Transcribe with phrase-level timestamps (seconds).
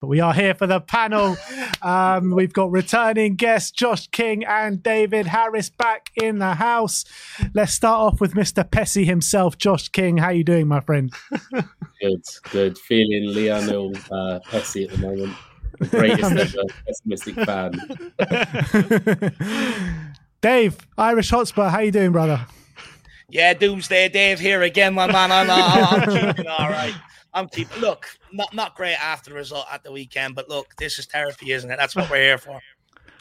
[0.00, 1.36] But we are here for the panel.
[1.82, 7.04] Um, we've got returning guests Josh King and David Harris back in the house.
[7.52, 8.62] Let's start off with Mr.
[8.62, 10.16] Pessy himself, Josh King.
[10.16, 11.12] How you doing, my friend?
[12.00, 12.78] Good, good.
[12.78, 15.36] Feeling Lionel uh, Pessy at the moment.
[15.80, 17.72] The greatest ever pessimistic fan.
[20.40, 21.70] Dave, Irish Hotspur.
[21.70, 22.46] How you doing, brother?
[23.30, 25.32] Yeah, Doomsday Dave here again, my man.
[25.32, 26.94] I'm, I'm, I'm keeping all right.
[27.34, 27.80] I'm keeping.
[27.80, 31.52] Look, not not great after the result at the weekend, but look, this is therapy,
[31.52, 31.76] isn't it?
[31.76, 32.60] That's what we're here for.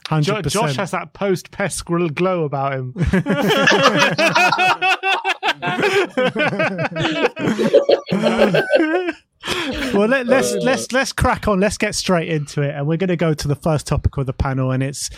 [0.08, 2.94] Hundred Jo- Josh has that post pest glow about him.
[9.94, 11.60] well, let, let's let's let's crack on.
[11.60, 14.26] Let's get straight into it, and we're going to go to the first topic of
[14.26, 15.10] the panel, and it's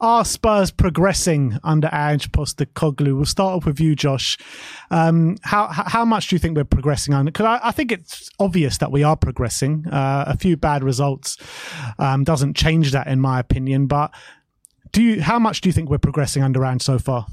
[0.00, 3.16] are Spurs progressing under Ange Postecoglou?
[3.16, 4.38] We'll start off with you, Josh.
[4.90, 7.30] Um, how how much do you think we're progressing under?
[7.30, 9.86] Because I, I, think it's obvious that we are progressing.
[9.86, 11.36] Uh, a few bad results
[11.98, 13.86] um, doesn't change that, in my opinion.
[13.86, 14.12] But
[14.92, 15.22] do you?
[15.22, 17.26] How much do you think we're progressing under Ange so far?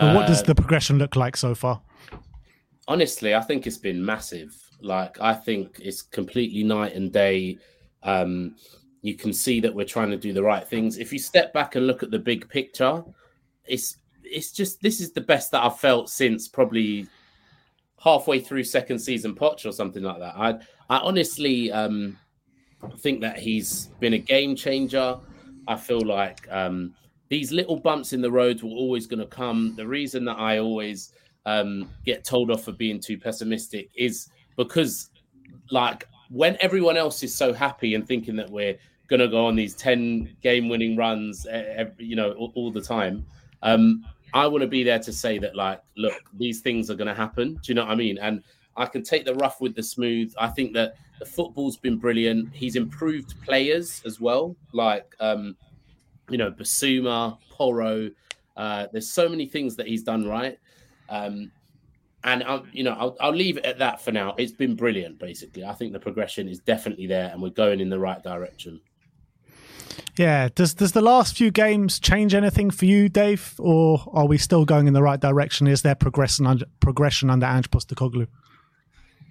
[0.00, 1.82] Or what does Uh, the progression look like so far?
[2.90, 4.52] honestly, I think it's been massive.
[4.82, 7.58] Like, I think it's completely night and day.
[8.02, 8.56] Um,
[9.02, 10.98] you can see that we're trying to do the right things.
[10.98, 13.02] If you step back and look at the big picture,
[13.66, 17.06] it's it's just this is the best that I've felt since probably
[17.98, 20.34] halfway through second season Poch or something like that.
[20.36, 20.54] I
[20.88, 22.18] I honestly um,
[22.98, 25.18] think that he's been a game changer.
[25.68, 26.94] I feel like um,
[27.28, 29.74] these little bumps in the road were always going to come.
[29.76, 31.12] The reason that I always
[31.46, 35.10] um, get told off for being too pessimistic is because,
[35.70, 38.76] like, when everyone else is so happy and thinking that we're
[39.10, 42.80] going to go on these 10 game winning runs, every, you know, all, all the
[42.80, 43.26] time,
[43.62, 47.08] um, I want to be there to say that, like, look, these things are going
[47.08, 47.54] to happen.
[47.54, 48.16] Do you know what I mean?
[48.18, 48.42] And
[48.76, 50.32] I can take the rough with the smooth.
[50.38, 52.54] I think that the football's been brilliant.
[52.54, 55.56] He's improved players as well, like, um,
[56.30, 58.10] you know, Bissouma, Porro.
[58.56, 60.58] Uh, there's so many things that he's done right.
[61.08, 61.50] Um,
[62.22, 64.34] and I'll, you know, I'll, I'll leave it at that for now.
[64.38, 65.64] It's been brilliant, basically.
[65.64, 68.80] I think the progression is definitely there, and we're going in the right direction.
[70.16, 70.48] Yeah.
[70.54, 74.64] Does does the last few games change anything for you, Dave, or are we still
[74.64, 75.66] going in the right direction?
[75.66, 78.26] Is there progression under progression under Ange Postecoglou?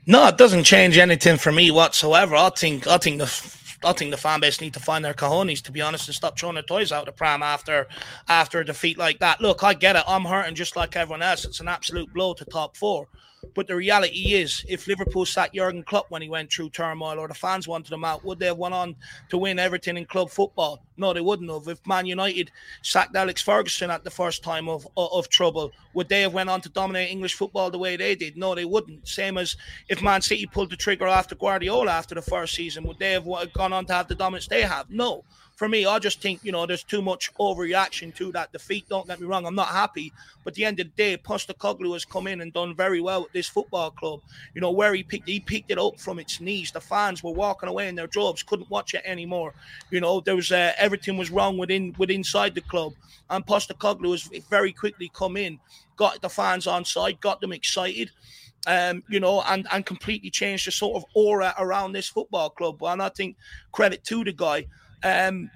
[0.05, 2.35] No, it doesn't change anything for me whatsoever.
[2.35, 5.61] I think I think the I think the fan base need to find their cojones
[5.63, 7.87] to be honest and stop throwing their toys out the pram after
[8.27, 9.39] after a defeat like that.
[9.39, 10.03] Look, I get it.
[10.07, 11.45] I'm hurting just like everyone else.
[11.45, 13.07] It's an absolute blow to top four.
[13.55, 17.27] But the reality is, if Liverpool sacked Jurgen Klopp when he went through turmoil, or
[17.27, 18.95] the fans wanted him out, would they have went on
[19.29, 20.83] to win everything in club football?
[20.97, 21.67] No, they wouldn't have.
[21.67, 26.09] If Man United sacked Alex Ferguson at the first time of of, of trouble, would
[26.09, 28.37] they have went on to dominate English football the way they did?
[28.37, 29.07] No, they wouldn't.
[29.07, 29.55] Same as
[29.87, 33.25] if Man City pulled the trigger after Guardiola after the first season, would they have
[33.53, 34.89] gone on to have the dominance they have?
[34.89, 35.23] No.
[35.59, 38.87] For me, I just think you know there's too much overreaction to that defeat.
[38.87, 40.13] Don't get me wrong, I'm not happy,
[40.45, 43.33] but the end of the day, Postecoglou has come in and done very well with
[43.33, 44.21] this football club.
[44.53, 46.71] You know where he picked, he picked it up from its knees.
[46.71, 49.53] The fans were walking away in their jobs, couldn't watch it anymore.
[49.91, 52.93] You know there was uh, everything was wrong within with inside the club,
[53.29, 55.59] and Postecoglou has very quickly come in,
[55.97, 58.11] got the fans on side, got them excited
[58.65, 62.81] um, you know, and and completely changed the sort of aura around this football club.
[62.83, 63.35] And I think
[63.73, 64.67] credit to the guy.
[65.03, 65.49] Um,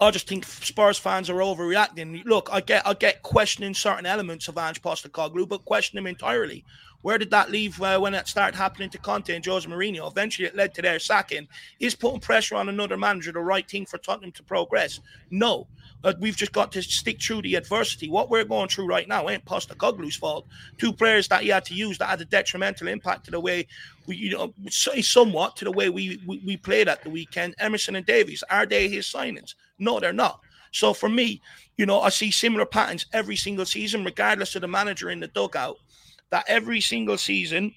[0.00, 2.24] I just think Spurs fans are overreacting.
[2.24, 6.64] Look, I get I get questioning certain elements of Ange Postecoglou, but question him entirely.
[7.02, 10.10] Where did that leave uh, when it started happening to Conte and Jose Mourinho?
[10.10, 11.46] Eventually, it led to their sacking.
[11.78, 15.00] Is putting pressure on another manager the right thing for Tottenham to progress?
[15.30, 15.66] No.
[16.04, 18.10] But we've just got to stick through the adversity.
[18.10, 20.46] What we're going through right now ain't Postecoglou's fault.
[20.76, 23.66] Two players that he had to use that had a detrimental impact to the way
[24.06, 27.54] we, you know, somewhat to the way we, we, we played at the weekend.
[27.58, 29.54] Emerson and Davies, are they his signings?
[29.78, 30.40] No, they're not.
[30.72, 31.40] So for me,
[31.78, 35.28] you know, I see similar patterns every single season, regardless of the manager in the
[35.28, 35.78] dugout
[36.28, 37.74] that every single season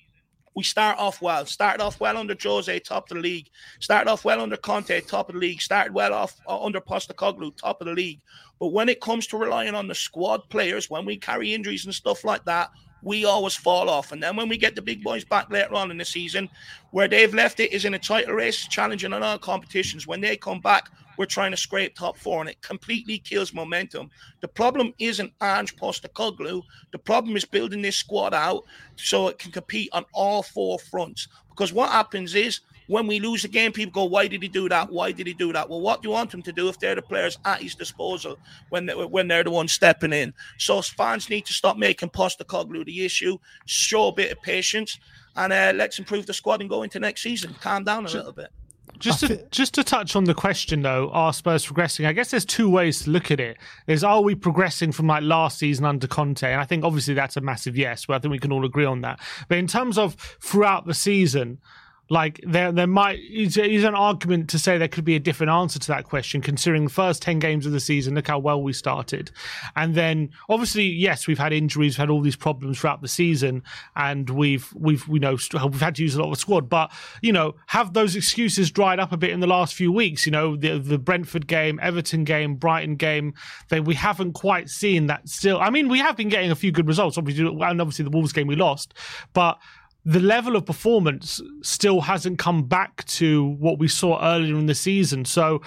[0.58, 1.46] we start off well.
[1.46, 3.48] Started off well under Jose, top of the league.
[3.80, 5.62] Started off well under Conte, top of the league.
[5.62, 8.22] Started well off uh, under Postecoglou, top of the league.
[8.60, 11.94] But when it comes to relying on the squad players, when we carry injuries and
[11.94, 12.72] stuff like that,
[13.02, 14.12] we always fall off.
[14.12, 16.50] And then when we get the big boys back later on in the season,
[16.92, 20.08] where they've left it is in a title race, challenging on all competitions.
[20.08, 24.10] When they come back, we're trying to scrape top four, and it completely kills momentum.
[24.42, 26.62] The problem isn't Ange Postecoglou.
[26.92, 28.64] The problem is building this squad out
[28.96, 31.28] so it can compete on all four fronts.
[31.50, 34.68] Because what happens is when we lose a game, people go, "Why did he do
[34.70, 34.92] that?
[34.92, 36.96] Why did he do that?" Well, what do you want him to do if they're
[36.96, 38.38] the players at his disposal
[38.70, 40.34] when they, when they're the ones stepping in?
[40.58, 45.00] So fans need to stop making Postecoglou the issue, show a bit of patience,
[45.36, 47.56] and uh, let's improve the squad and go into next season.
[47.62, 48.52] Calm down a little bit.
[49.00, 52.06] Just to, just to touch on the question though, are Spurs progressing?
[52.06, 53.58] I guess there's two ways to look at it.
[53.86, 56.52] Is are we progressing from like last season under Conte?
[56.52, 58.86] And I think obviously that's a massive yes, but I think we can all agree
[58.86, 59.20] on that.
[59.48, 61.60] But in terms of throughout the season,
[62.10, 65.80] like there, there might is, an argument to say there could be a different answer
[65.80, 68.16] to that question, considering the first ten games of the season.
[68.16, 69.32] Look how well we started,
[69.76, 73.64] and then obviously, yes, we've had injuries, we've had all these problems throughout the season,
[73.96, 76.70] and we've we've you know we've had to use a lot of squad.
[76.70, 80.26] But you know, have those excuses dried up a bit in the last few weeks?
[80.26, 83.34] You know, the the Brentford game, Everton game, Brighton game,
[83.70, 85.28] that we haven't quite seen that.
[85.28, 88.12] Still, I mean, we have been getting a few good results, obviously, and obviously the
[88.12, 88.94] Wolves game we lost,
[89.34, 89.60] but
[90.08, 94.74] the level of performance still hasn't come back to what we saw earlier in the
[94.74, 95.26] season.
[95.26, 95.62] So,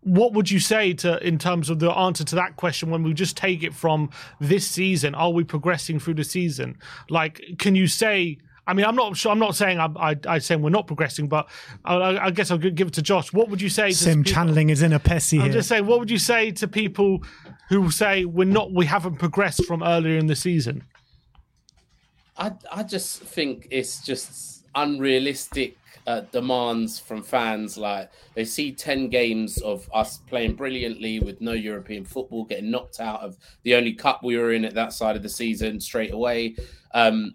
[0.00, 3.12] what would you say to in terms of the answer to that question when we
[3.12, 4.08] just take it from
[4.40, 5.14] this season?
[5.14, 6.78] Are we progressing through the season?
[7.10, 8.38] Like, can you say?
[8.66, 9.30] I mean, I'm not sure.
[9.30, 11.50] I'm not saying I, I, I'm saying we're not progressing, but
[11.84, 13.30] I, I, guess I'll give it to Josh.
[13.32, 13.90] What would you say?
[13.90, 15.52] To Sim channeling is in a Pessy I'm here.
[15.52, 15.84] just saying.
[15.84, 17.22] What would you say to people
[17.68, 20.84] who say we're not, we haven't progressed from earlier in the season?
[22.36, 25.76] I I just think it's just unrealistic
[26.06, 27.76] uh, demands from fans.
[27.76, 33.00] Like they see ten games of us playing brilliantly with no European football, getting knocked
[33.00, 36.12] out of the only cup we were in at that side of the season straight
[36.12, 36.56] away.
[36.94, 37.34] Um,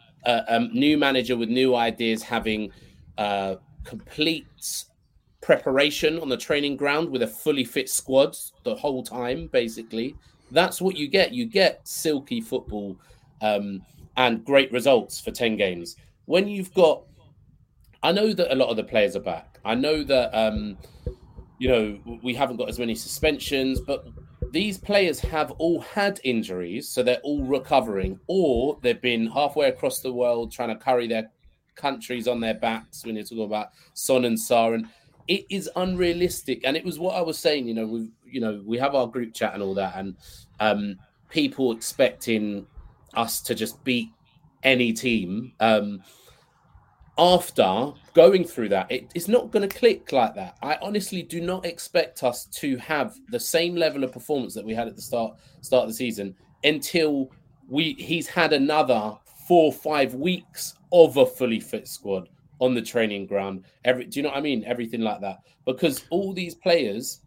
[0.74, 2.72] new manager with new ideas, having
[3.18, 4.48] uh, complete
[5.42, 9.48] preparation on the training ground with a fully fit squad the whole time.
[9.48, 10.16] Basically,
[10.52, 11.32] that's what you get.
[11.32, 12.98] You get silky football.
[13.42, 13.82] Um,
[14.18, 15.96] and great results for 10 games.
[16.26, 17.04] When you've got,
[18.04, 19.60] I know that a lot of the players are back.
[19.64, 20.78] I know that, um,
[21.60, 24.06] you know, we haven't got as many suspensions, but
[24.52, 30.00] these players have all had injuries, so they're all recovering, or they've been halfway across
[30.00, 31.30] the world trying to carry their
[31.76, 34.76] countries on their backs when you're talking about Son and Sarr.
[34.76, 34.88] And
[35.28, 36.62] it is unrealistic.
[36.64, 39.08] And it was what I was saying, you know, we you know, we have our
[39.08, 40.16] group chat and all that, and
[40.60, 40.98] um,
[41.30, 42.66] people expecting
[43.14, 44.10] us to just beat
[44.64, 46.02] any team um,
[47.18, 50.58] after going through that it, it's not going to click like that.
[50.62, 54.74] I honestly do not expect us to have the same level of performance that we
[54.74, 57.32] had at the start start of the season until
[57.68, 63.26] we he's had another four five weeks of a fully fit squad on the training
[63.26, 63.64] ground.
[63.86, 64.64] Every do you know what i mean?
[64.66, 65.40] Everything like that.
[65.66, 67.22] Because all these players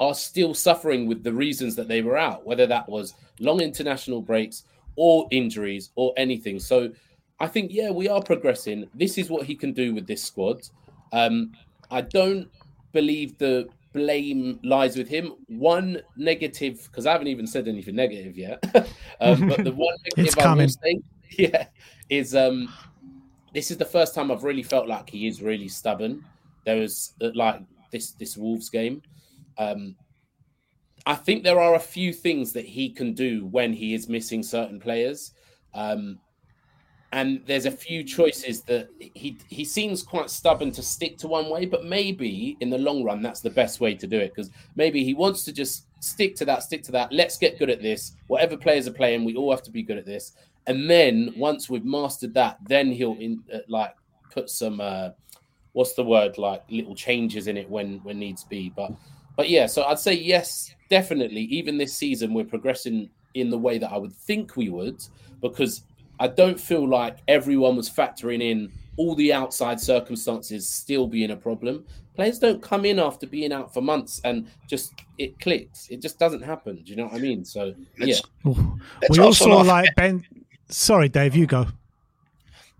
[0.00, 4.22] are still suffering with the reasons that they were out whether that was long international
[4.22, 4.62] breaks
[4.98, 6.58] or injuries or anything.
[6.58, 6.90] So
[7.38, 8.88] I think, yeah, we are progressing.
[8.94, 10.68] This is what he can do with this squad.
[11.12, 11.52] Um,
[11.88, 12.50] I don't
[12.92, 15.34] believe the blame lies with him.
[15.46, 18.62] One negative, because I haven't even said anything negative yet,
[19.20, 21.00] um, but the one negative I will say,
[21.38, 21.66] yeah,
[22.10, 22.68] is um,
[23.54, 26.24] this is the first time I've really felt like he is really stubborn.
[26.66, 27.62] There was uh, like
[27.92, 29.02] this this Wolves game.
[29.58, 29.94] Um,
[31.06, 34.42] I think there are a few things that he can do when he is missing
[34.42, 35.32] certain players.
[35.74, 36.18] Um,
[37.12, 41.48] and there's a few choices that he he seems quite stubborn to stick to one
[41.48, 44.50] way, but maybe in the long run that's the best way to do it because
[44.76, 47.10] maybe he wants to just stick to that, stick to that.
[47.10, 48.12] Let's get good at this.
[48.26, 50.32] Whatever players are playing, we all have to be good at this.
[50.68, 53.94] and then once we've mastered that, then he'll in, uh, like
[54.30, 55.08] put some uh,
[55.72, 58.70] what's the word like little changes in it when when needs be.
[58.76, 58.92] But
[59.38, 61.42] but yeah, so I'd say yes, definitely.
[61.42, 65.00] Even this season, we're progressing in the way that I would think we would
[65.40, 65.84] because
[66.18, 71.36] I don't feel like everyone was factoring in all the outside circumstances still being a
[71.36, 71.86] problem.
[72.16, 75.86] Players don't come in after being out for months and just it clicks.
[75.88, 76.82] It just doesn't happen.
[76.82, 77.44] Do you know what I mean?
[77.44, 80.24] So yeah, we also like Ben.
[80.68, 81.68] Sorry, Dave, you go.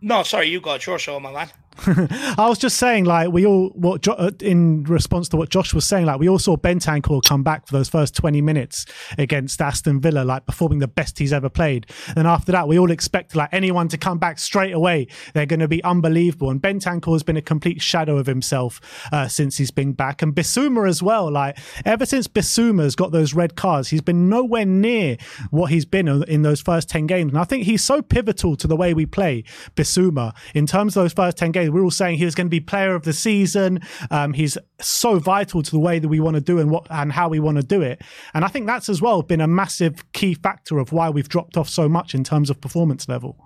[0.00, 1.50] No, sorry, you got your show, my man.
[1.87, 5.85] I was just saying, like we all, what uh, in response to what Josh was
[5.85, 8.85] saying, like we all saw Bentancur come back for those first twenty minutes
[9.16, 11.87] against Aston Villa, like performing the best he's ever played.
[12.16, 15.06] And after that, we all expect like anyone to come back straight away.
[15.35, 16.50] They're going to be unbelievable.
[16.50, 18.80] And Bentancur has been a complete shadow of himself
[19.12, 21.30] uh, since he's been back, and Bissouma as well.
[21.30, 25.16] Like ever since Bissouma's got those red cards, he's been nowhere near
[25.50, 27.32] what he's been in those first ten games.
[27.32, 29.44] And I think he's so pivotal to the way we play
[29.76, 32.51] Bissouma in terms of those first ten games we're all saying he was going to
[32.51, 33.81] be player of the season.
[34.11, 37.13] Um, he's so vital to the way that we want to do and what and
[37.13, 38.03] how we want to do it.
[38.35, 41.57] And I think that's as well been a massive key factor of why we've dropped
[41.57, 43.37] off so much in terms of performance level.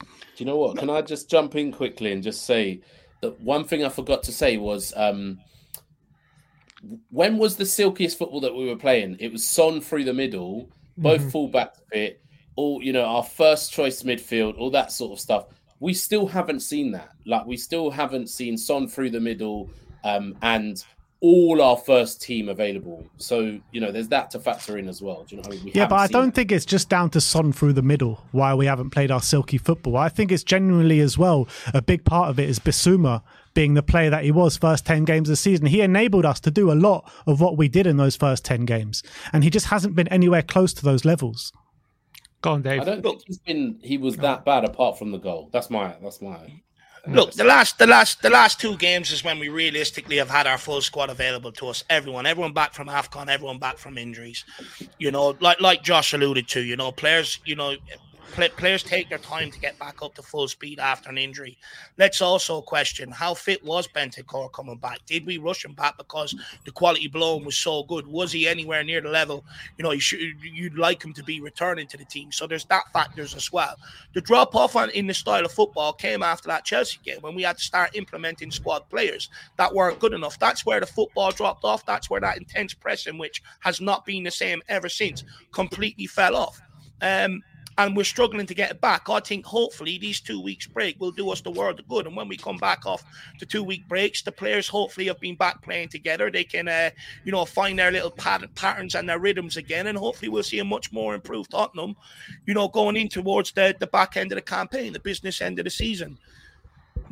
[0.00, 0.06] Do
[0.38, 0.78] you know what?
[0.78, 2.80] Can I just jump in quickly and just say
[3.20, 5.38] that one thing I forgot to say was um,
[7.10, 9.16] when was the silkiest football that we were playing?
[9.20, 11.56] It was Son through the middle, both mm-hmm.
[11.56, 12.22] fullbacks fit,
[12.56, 15.46] all you know, our first choice midfield, all that sort of stuff
[15.82, 17.10] we still haven't seen that.
[17.26, 19.68] Like we still haven't seen Son through the middle
[20.04, 20.82] um, and
[21.20, 23.04] all our first team available.
[23.16, 25.24] So you know, there's that to factor in as well.
[25.28, 25.48] Do you know?
[25.48, 25.72] I mean?
[25.74, 26.34] yeah, but I don't that.
[26.36, 29.58] think it's just down to Son through the middle why we haven't played our silky
[29.58, 29.96] football.
[29.96, 33.22] I think it's genuinely as well a big part of it is Bissouma
[33.52, 35.66] being the player that he was first 10 games of the season.
[35.66, 38.64] He enabled us to do a lot of what we did in those first 10
[38.66, 39.02] games.
[39.32, 41.52] And he just hasn't been anywhere close to those levels.
[42.42, 42.82] Go on, Dave.
[42.82, 45.48] I don't think he's been he was that bad apart from the goal.
[45.52, 46.62] That's my that's my
[47.08, 50.46] Look, the last, the last, the last two games is when we realistically have had
[50.46, 51.82] our full squad available to us.
[51.90, 54.44] Everyone, everyone back from Afcon, everyone back from injuries.
[54.98, 56.60] You know, like like Josh alluded to.
[56.60, 57.40] You know, players.
[57.44, 57.74] You know,
[58.56, 61.58] players take their time to get back up to full speed after an injury.
[61.98, 65.00] Let's also question how fit was Bentancur coming back?
[65.06, 68.06] Did we rush him back because the quality below him was so good?
[68.06, 69.44] Was he anywhere near the level?
[69.76, 72.32] You know, you should, you'd like him to be returning to the team.
[72.32, 73.76] So there's that factors as well.
[74.14, 77.42] The drop off in the style of football came after that Chelsea game when we
[77.42, 80.38] had to start implementing squad players that weren't good enough.
[80.38, 81.84] That's where the football dropped off.
[81.84, 86.36] That's where that intense pressing, which has not been the same ever since, completely fell
[86.36, 86.60] off.
[87.00, 87.42] Um,
[87.78, 89.08] and we're struggling to get it back.
[89.08, 92.06] I think hopefully these two weeks break will do us the world of good.
[92.06, 93.04] And when we come back off
[93.38, 96.30] the two week breaks, the players hopefully have been back playing together.
[96.30, 96.90] They can, uh,
[97.24, 100.58] you know, find their little pat- patterns and their rhythms again, and hopefully we'll see
[100.58, 101.96] a much more improved Tottenham,
[102.46, 105.58] you know, going in towards the the back end of the campaign, the business end
[105.58, 106.18] of the season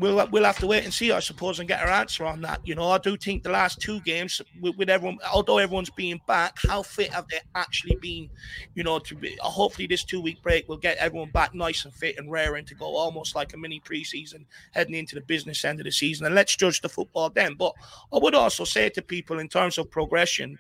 [0.01, 2.61] we'll we'll have to wait and see, I suppose, and get our answer on that.
[2.67, 6.21] You know, I do think the last two games with, with everyone, although everyone's being
[6.27, 8.31] back, how fit have they actually been?
[8.75, 11.95] You know, to be, hopefully this two week break will get everyone back nice and
[11.95, 15.81] fit and raring to go, almost like a mini preseason heading into the business end
[15.81, 16.27] of the season.
[16.27, 17.55] And let's judge the football then.
[17.55, 17.75] But
[18.13, 20.59] I would also say to people in terms of progression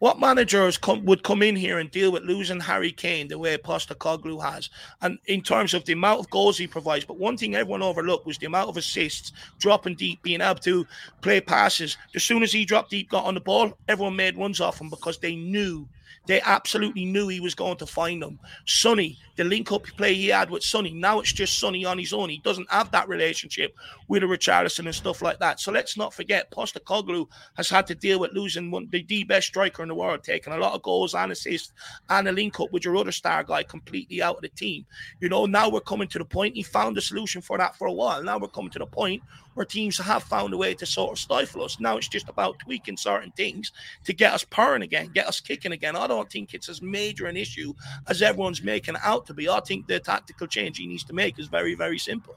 [0.00, 3.56] what managers come, would come in here and deal with losing Harry Kane the way
[3.56, 4.70] Postecoglou has,
[5.02, 7.04] and in terms of the amount of goals he provides?
[7.04, 10.86] But one thing everyone overlooked was the amount of assists, dropping deep, being able to
[11.20, 11.98] play passes.
[12.14, 14.88] As soon as he dropped deep, got on the ball, everyone made runs off him
[14.88, 15.86] because they knew
[16.26, 18.38] they absolutely knew he was going to find them.
[18.66, 22.12] Sonny, the link up play he had with Sonny, now it's just Sonny on his
[22.12, 22.28] own.
[22.28, 23.74] He doesn't have that relationship
[24.06, 25.60] with a Richarlison and stuff like that.
[25.60, 29.46] So let's not forget, Postecoglou has had to deal with losing one, the, the best
[29.46, 31.72] striker in the world, taking a lot of goals and assists
[32.10, 34.84] and a link up with your other star guy completely out of the team.
[35.20, 36.54] You know, now we're coming to the point.
[36.54, 38.22] He found a solution for that for a while.
[38.22, 39.22] Now we're coming to the point
[39.54, 41.80] where teams have found a way to sort of stifle us.
[41.80, 43.72] Now it's just about tweaking certain things
[44.04, 45.96] to get us purring again, get us kicking again.
[45.96, 47.74] I don't think it's as major an issue
[48.06, 49.48] as everyone's making out to be.
[49.48, 52.36] I think the tactical change he needs to make is very, very simple.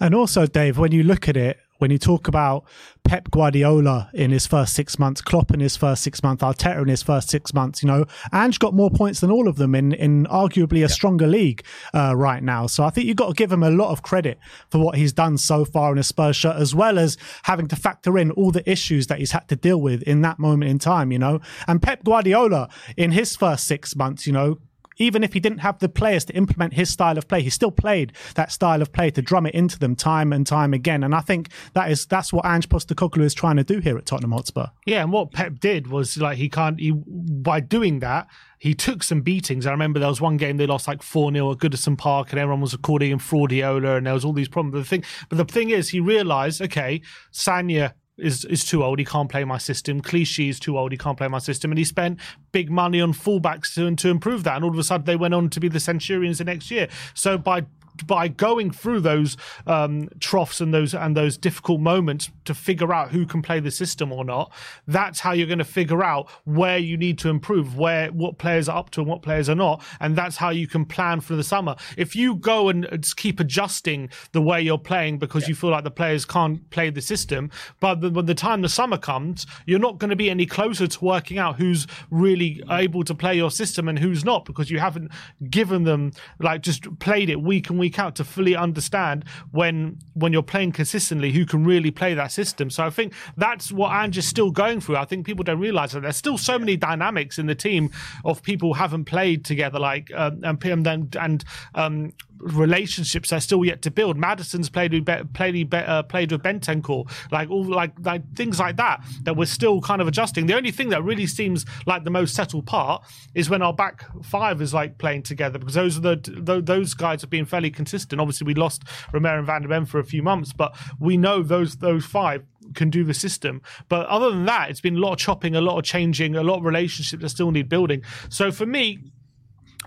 [0.00, 2.64] And also, Dave, when you look at it, when you talk about
[3.04, 6.88] Pep Guardiola in his first six months, Klopp in his first six months, Arteta in
[6.88, 9.92] his first six months, you know, Ange got more points than all of them in,
[9.92, 10.86] in arguably a yeah.
[10.86, 12.66] stronger league uh, right now.
[12.66, 14.38] So I think you've got to give him a lot of credit
[14.70, 17.76] for what he's done so far in a Spurs shirt, as well as having to
[17.76, 20.78] factor in all the issues that he's had to deal with in that moment in
[20.78, 21.40] time, you know.
[21.68, 24.58] And Pep Guardiola in his first six months, you know,
[24.96, 27.70] even if he didn't have the players to implement his style of play, he still
[27.70, 31.02] played that style of play to drum it into them time and time again.
[31.02, 34.06] And I think that is that's what Ange Postecoglou is trying to do here at
[34.06, 34.66] Tottenham Hotspur.
[34.84, 39.02] Yeah, and what Pep did was like he can't he by doing that he took
[39.02, 39.66] some beatings.
[39.66, 42.40] I remember there was one game they lost like 4 0 at Goodison Park and
[42.40, 44.72] everyone was recording him fraudiola and there was all these problems.
[44.72, 48.98] But the thing, but the thing is, he realised, okay, Sagna is is too old.
[48.98, 50.00] He can't play my system.
[50.00, 50.92] Clichy is too old.
[50.92, 51.70] He can't play my system.
[51.70, 52.18] And he spent
[52.52, 54.56] big money on fullbacks to, to improve that.
[54.56, 56.88] And all of a sudden, they went on to be the Centurions the next year.
[57.14, 57.66] So by
[58.04, 59.36] by going through those
[59.66, 63.70] um, troughs and those and those difficult moments to figure out who can play the
[63.70, 64.52] system or not,
[64.86, 68.68] that's how you're going to figure out where you need to improve, where what players
[68.68, 71.36] are up to and what players are not, and that's how you can plan for
[71.36, 71.76] the summer.
[71.96, 75.48] If you go and keep adjusting the way you're playing because yeah.
[75.50, 77.50] you feel like the players can't play the system,
[77.80, 80.86] but the, when the time the summer comes, you're not going to be any closer
[80.86, 84.78] to working out who's really able to play your system and who's not because you
[84.78, 85.10] haven't
[85.50, 89.96] given them like just played it week and week week out to fully understand when
[90.14, 92.68] when you're playing consistently who can really play that system.
[92.68, 94.96] So I think that's what Ange is still going through.
[94.96, 97.90] I think people don't realize that there's still so many dynamics in the team
[98.24, 103.64] of people who haven't played together, like um, and and, and um, relationships they're still
[103.64, 104.16] yet to build.
[104.16, 109.04] Maddison's played with played uh, played with Bentancur, like all like like things like that
[109.22, 110.46] that we're still kind of adjusting.
[110.46, 114.04] The only thing that really seems like the most settled part is when our back
[114.24, 118.20] five is like playing together because those are the those guys have been fairly consistent.
[118.20, 121.42] Obviously, we lost Romero and Van der Ven for a few months, but we know
[121.42, 123.62] those those five can do the system.
[123.88, 126.42] But other than that, it's been a lot of chopping, a lot of changing, a
[126.42, 128.02] lot of relationships that still need building.
[128.28, 129.00] So for me,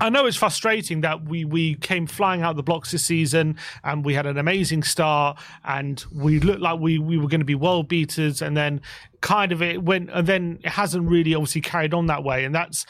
[0.01, 4.05] I know it's frustrating that we we came flying out the blocks this season and
[4.05, 7.55] we had an amazing start and we looked like we, we were going to be
[7.55, 8.81] world beaters and then
[9.21, 12.45] kind of it went and then it hasn't really obviously carried on that way.
[12.45, 12.85] And that's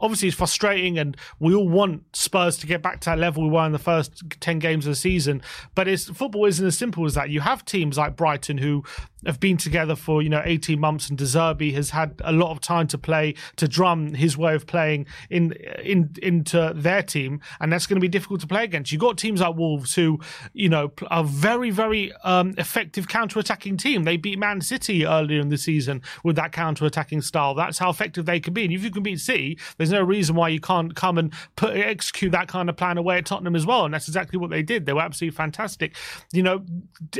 [0.00, 3.48] obviously it's frustrating and we all want Spurs to get back to that level we
[3.48, 5.42] were in the first 10 games of the season.
[5.74, 7.30] But it's football isn't as simple as that.
[7.30, 8.84] You have teams like Brighton who
[9.26, 12.50] have been together for you know 18 months and De Zerbi has had a lot
[12.50, 17.40] of time to play to drum his way of playing in in into their team
[17.60, 18.92] and that's going to be difficult to play against.
[18.92, 20.20] You've got teams like Wolves who
[20.52, 24.04] you know are very very um, effective counter-attacking team.
[24.04, 28.26] They beat Man City earlier in the season with that counter-attacking style that's how effective
[28.26, 30.94] they can be and if you can beat City there's no reason why you can't
[30.94, 33.84] come and put execute that kind of plan away at Tottenham as well.
[33.84, 34.86] And that's exactly what they did.
[34.86, 35.96] They were absolutely fantastic.
[36.32, 36.64] You know,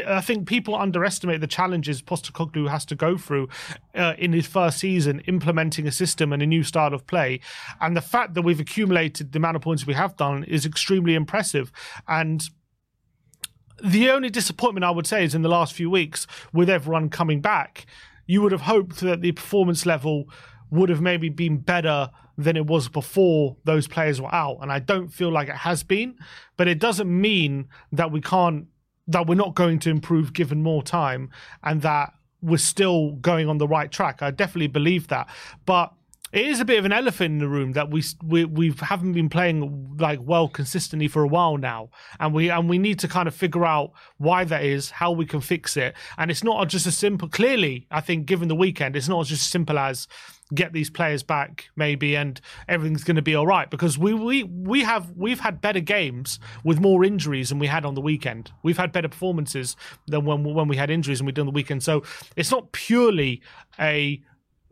[0.06, 3.48] I think people underestimate the challenges Postecoglou has to go through
[3.94, 7.40] uh, in his first season implementing a system and a new style of play.
[7.80, 11.14] And the fact that we've accumulated the amount of points we have done is extremely
[11.14, 11.72] impressive.
[12.08, 12.48] And
[13.82, 17.40] the only disappointment I would say is in the last few weeks with everyone coming
[17.40, 17.86] back.
[18.26, 20.28] You would have hoped that the performance level
[20.70, 24.58] would have maybe been better than it was before those players were out.
[24.60, 26.16] And I don't feel like it has been,
[26.56, 28.66] but it doesn't mean that we can't,
[29.06, 31.30] that we're not going to improve given more time
[31.62, 34.20] and that we're still going on the right track.
[34.20, 35.28] I definitely believe that.
[35.64, 35.92] But
[36.34, 39.12] it is a bit of an elephant in the room that we we we haven't
[39.12, 43.08] been playing like well consistently for a while now, and we and we need to
[43.08, 46.68] kind of figure out why that is, how we can fix it, and it's not
[46.68, 47.28] just as simple.
[47.28, 50.08] Clearly, I think given the weekend, it's not just as simple as
[50.54, 53.70] get these players back maybe and everything's going to be all right.
[53.70, 57.84] Because we we we have we've had better games with more injuries than we had
[57.84, 58.50] on the weekend.
[58.64, 59.76] We've had better performances
[60.08, 61.84] than when when we had injuries and we on the weekend.
[61.84, 62.02] So
[62.36, 63.40] it's not purely
[63.78, 64.20] a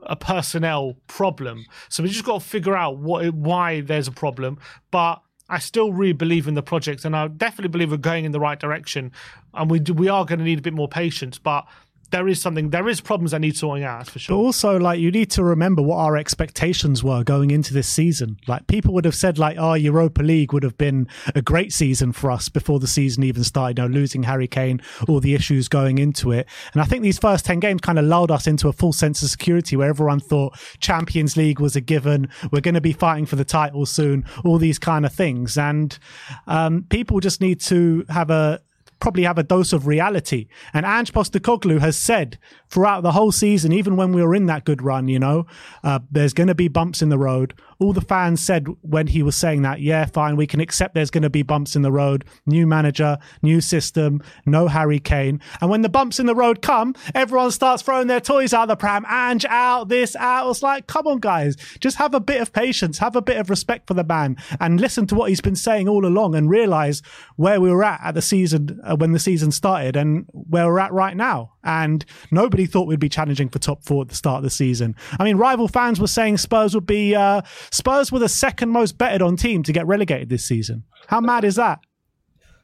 [0.04, 4.58] a personnel problem so we just got to figure out what why there's a problem
[4.90, 8.32] but I still really believe in the project, and I definitely believe we're going in
[8.32, 9.12] the right direction.
[9.52, 11.66] And we we are going to need a bit more patience, but
[12.12, 14.36] there is something, there is problems that need sorting out, for sure.
[14.36, 18.38] But also, like, you need to remember what our expectations were going into this season.
[18.46, 22.12] Like, people would have said, like, oh, Europa League would have been a great season
[22.12, 25.68] for us before the season even started, you know, losing Harry Kane, all the issues
[25.68, 26.46] going into it.
[26.72, 29.22] And I think these first 10 games kind of lulled us into a full sense
[29.22, 32.28] of security where everyone thought Champions League was a given.
[32.50, 35.56] We're going to be fighting for the title soon, all these kind of things.
[35.56, 35.98] And
[36.46, 38.60] um, people just need to have a,
[39.02, 40.46] probably have a dose of reality.
[40.72, 42.38] And Ange Postecoglou has said
[42.72, 45.46] throughout the whole season, even when we were in that good run, you know,
[45.84, 49.22] uh, there's going to be bumps in the road all the fans said when he
[49.22, 51.90] was saying that, yeah, fine, we can accept there's going to be bumps in the
[51.90, 55.40] road, new manager, new system, no Harry Kane.
[55.60, 58.68] And when the bumps in the road come, everyone starts throwing their toys out of
[58.68, 60.48] the pram, Ange out, this out.
[60.50, 63.50] It's like, come on, guys, just have a bit of patience, have a bit of
[63.50, 67.02] respect for the man, and listen to what he's been saying all along, and realize
[67.36, 70.78] where we were at at the season uh, when the season started and where we're
[70.78, 71.51] at right now.
[71.64, 74.94] And nobody thought we'd be challenging for top four at the start of the season.
[75.18, 78.98] I mean, rival fans were saying Spurs would be uh, Spurs were the second most
[78.98, 80.84] betted on team to get relegated this season.
[81.06, 81.80] How mad is that?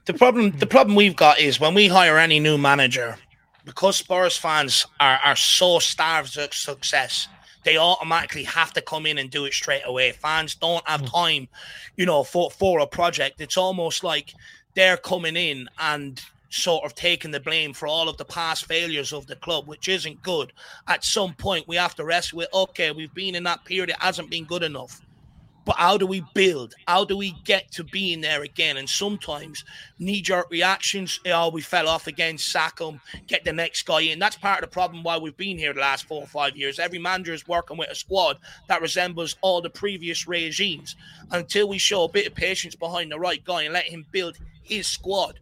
[0.06, 3.16] The problem, the problem we've got is when we hire any new manager,
[3.64, 7.28] because Spurs fans are are so starved of success
[7.68, 10.12] they automatically have to come in and do it straight away.
[10.12, 11.12] Fans don't have mm.
[11.12, 11.48] time,
[11.96, 13.42] you know, for for a project.
[13.42, 14.32] It's almost like
[14.74, 16.18] they're coming in and
[16.50, 19.88] sort of taking the blame for all of the past failures of the club, which
[19.88, 20.52] isn't good.
[20.86, 24.00] At some point, we have to rest with okay, we've been in that period, it
[24.00, 25.00] hasn't been good enough.
[25.68, 26.72] But how do we build?
[26.86, 28.78] How do we get to being there again?
[28.78, 29.64] And sometimes
[29.98, 34.18] knee jerk reactions, oh, we fell off again, sack them, get the next guy in.
[34.18, 36.78] That's part of the problem why we've been here the last four or five years.
[36.78, 40.96] Every manager is working with a squad that resembles all the previous regimes.
[41.32, 44.38] Until we show a bit of patience behind the right guy and let him build
[44.62, 45.38] his squad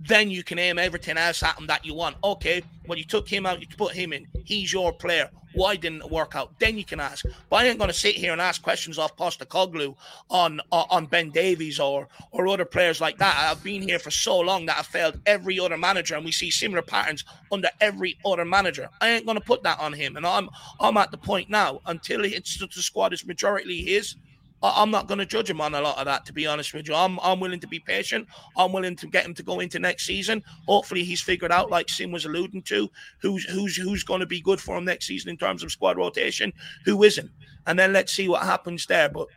[0.00, 2.16] then you can aim everything else at him that you want.
[2.22, 4.26] Okay, well, you took him out, you put him in.
[4.44, 5.30] He's your player.
[5.54, 6.58] Why didn't it work out?
[6.58, 7.24] Then you can ask.
[7.48, 9.96] But I ain't going to sit here and ask questions off Postecoglou
[10.28, 13.34] on on Ben Davies or or other players like that.
[13.38, 16.50] I've been here for so long that I've failed every other manager, and we see
[16.50, 18.90] similar patterns under every other manager.
[19.00, 21.80] I ain't going to put that on him, and I'm I'm at the point now
[21.86, 24.16] until it's the squad is majority his.
[24.62, 26.88] I'm not going to judge him on a lot of that, to be honest with
[26.88, 26.94] you.
[26.94, 28.26] I'm, I'm willing to be patient.
[28.56, 30.42] I'm willing to get him to go into next season.
[30.66, 32.90] Hopefully, he's figured out, like Sim was alluding to,
[33.20, 35.98] who's who's who's going to be good for him next season in terms of squad
[35.98, 36.52] rotation,
[36.84, 37.30] who isn't,
[37.66, 39.08] and then let's see what happens there.
[39.10, 39.28] But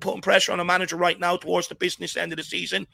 [0.00, 2.86] putting pressure on a manager right now towards the business end of the season,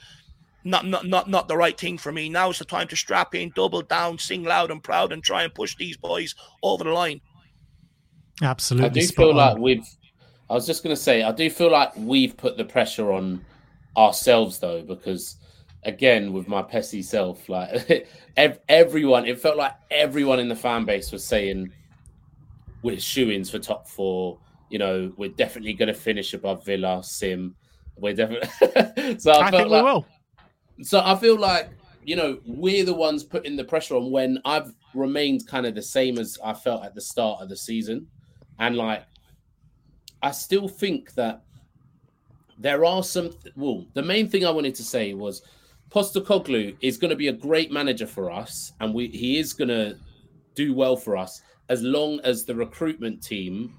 [0.65, 2.29] not not not not the right thing for me.
[2.29, 5.45] Now is the time to strap in, double down, sing loud and proud, and try
[5.45, 7.23] and push these boys over the line.
[8.43, 9.37] Absolutely, I do feel on.
[9.37, 9.87] like we've
[10.51, 13.45] I was just going to say, I do feel like we've put the pressure on
[13.97, 15.37] ourselves though, because
[15.85, 18.09] again, with my pesky self, like
[18.69, 21.73] everyone, it felt like everyone in the fan base was saying
[22.83, 24.39] we're shoe-ins for top four.
[24.71, 27.55] You know, we're definitely going to finish above Villa, Sim.
[27.97, 29.19] We're definitely.
[29.19, 30.07] so I, I think like, we will.
[30.83, 31.71] So I feel like
[32.03, 35.83] you know we're the ones putting the pressure on when I've remained kind of the
[35.83, 38.07] same as I felt at the start of the season,
[38.59, 39.05] and like
[40.23, 41.43] I still think that
[42.59, 43.31] there are some.
[43.57, 45.43] Well, the main thing I wanted to say was
[45.91, 49.69] Postecoglou is going to be a great manager for us, and we he is going
[49.69, 49.97] to
[50.55, 53.73] do well for us as long as the recruitment team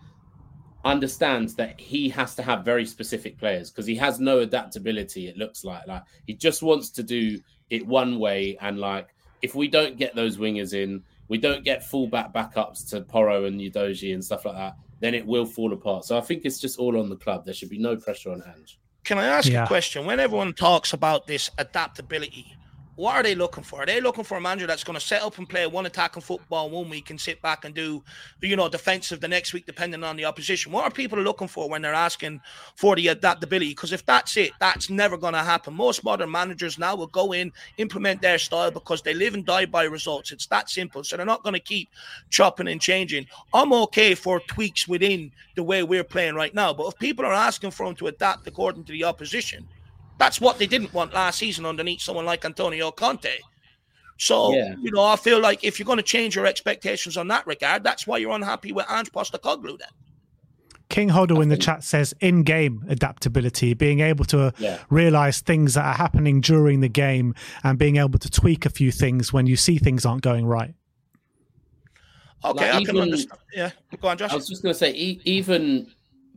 [0.84, 5.27] understands that he has to have very specific players because he has no adaptability.
[5.27, 9.10] It looks like like he just wants to do it one way, and like
[9.43, 13.62] if we don't get those wingers in, we don't get fullback backups to Porro and
[13.62, 16.06] Udogie and stuff like that then it will fall apart.
[16.06, 17.44] So I think it's just all on the club.
[17.44, 18.80] There should be no pressure on Ange.
[19.04, 19.64] Can I ask yeah.
[19.64, 20.06] a question?
[20.06, 22.56] When everyone talks about this adaptability,
[23.02, 23.82] what are they looking for?
[23.82, 26.22] Are they looking for a manager that's going to set up and play one attacking
[26.22, 28.04] football one week and sit back and do,
[28.42, 30.72] you know, defensive the next week, depending on the opposition?
[30.72, 32.42] What are people looking for when they're asking
[32.76, 33.72] for the adaptability?
[33.72, 35.74] Because if that's it, that's never going to happen.
[35.74, 39.66] Most modern managers now will go in, implement their style because they live and die
[39.66, 40.32] by results.
[40.32, 41.04] It's that simple.
[41.04, 41.90] So they're not going to keep
[42.30, 43.26] chopping and changing.
[43.52, 46.72] I'm okay for tweaks within the way we're playing right now.
[46.72, 49.68] But if people are asking for them to adapt according to the opposition,
[50.17, 53.39] that's what they didn't want last season underneath someone like Antonio Conte.
[54.17, 54.76] So, yeah.
[54.80, 57.84] you know, I feel like if you're going to change your expectations on that regard,
[57.84, 59.89] that's why you're unhappy with Ange Postecoglou then.
[60.89, 64.80] King Hoddle in the chat says in game adaptability, being able to yeah.
[64.89, 68.91] realize things that are happening during the game and being able to tweak a few
[68.91, 70.76] things when you see things aren't going right.
[72.43, 73.39] Okay, like I even, can understand.
[73.54, 73.71] Yeah,
[74.02, 74.32] go on, Josh.
[74.32, 75.88] I was just going to say, e- even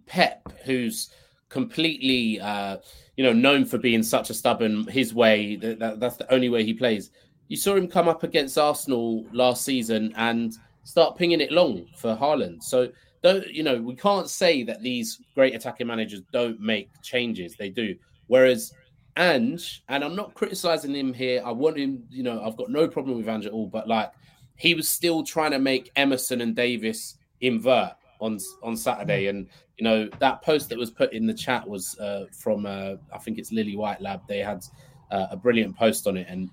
[0.07, 1.11] Pep, who's
[1.49, 2.77] completely uh,
[3.17, 5.57] you know, known for being such a stubborn his way.
[5.57, 7.11] That, that, that's the only way he plays.
[7.49, 12.17] You saw him come up against Arsenal last season and start pinging it long for
[12.17, 12.63] Haaland.
[12.63, 12.91] So
[13.23, 17.57] don't you know we can't say that these great attacking managers don't make changes.
[17.57, 17.97] They do.
[18.27, 18.73] Whereas
[19.17, 21.41] Ange, and I'm not criticizing him here.
[21.45, 24.13] I want him, you know, I've got no problem with Ange at all, but like
[24.57, 29.49] he was still trying to make Emerson and Davies invert on on Saturday, and
[29.79, 33.19] you know that post that was put in the chat was uh, from uh, I
[33.19, 34.23] think it's Lily White Lab.
[34.29, 34.65] They had
[35.11, 36.51] uh, a brilliant post on it, and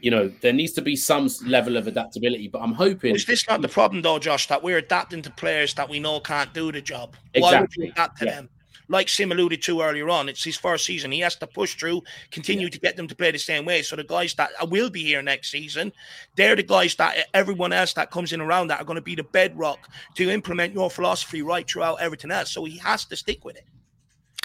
[0.00, 2.48] you know there needs to be some level of adaptability.
[2.48, 4.48] But I'm hoping is this not the problem though, Josh?
[4.48, 7.16] That we're adapting to players that we know can't do the job.
[7.34, 7.42] Exactly.
[7.42, 8.34] Why would we adapt to yeah.
[8.36, 8.48] them?
[8.88, 11.10] Like Sim alluded to earlier on, it's his first season.
[11.12, 12.70] He has to push through, continue yeah.
[12.70, 13.82] to get them to play the same way.
[13.82, 15.92] So the guys that will be here next season,
[16.36, 19.14] they're the guys that everyone else that comes in around that are going to be
[19.14, 22.52] the bedrock to implement your philosophy right throughout everything else.
[22.52, 23.64] So he has to stick with it.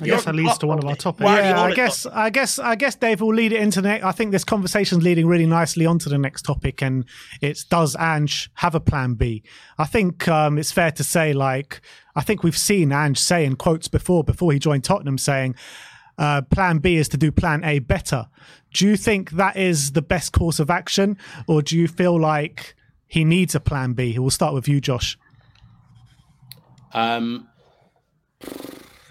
[0.02, 1.30] I guess that leads to one of our topics.
[1.30, 3.90] Yeah, I guess, I guess, I guess, Dave will lead it into the.
[3.90, 7.06] Next, I think this conversation's leading really nicely onto the next topic, and
[7.42, 9.44] it's does Ange have a plan B?
[9.78, 11.82] I think um, it's fair to say, like,
[12.16, 15.56] I think we've seen Ange say in quotes before, before he joined Tottenham, saying,
[16.18, 18.28] uh, "Plan B is to do Plan A better."
[18.74, 22.76] Do you think that is the best course of action, or do you feel like
[23.08, 24.18] he needs a Plan B?
[24.18, 25.18] We'll start with you, Josh.
[26.94, 27.50] Um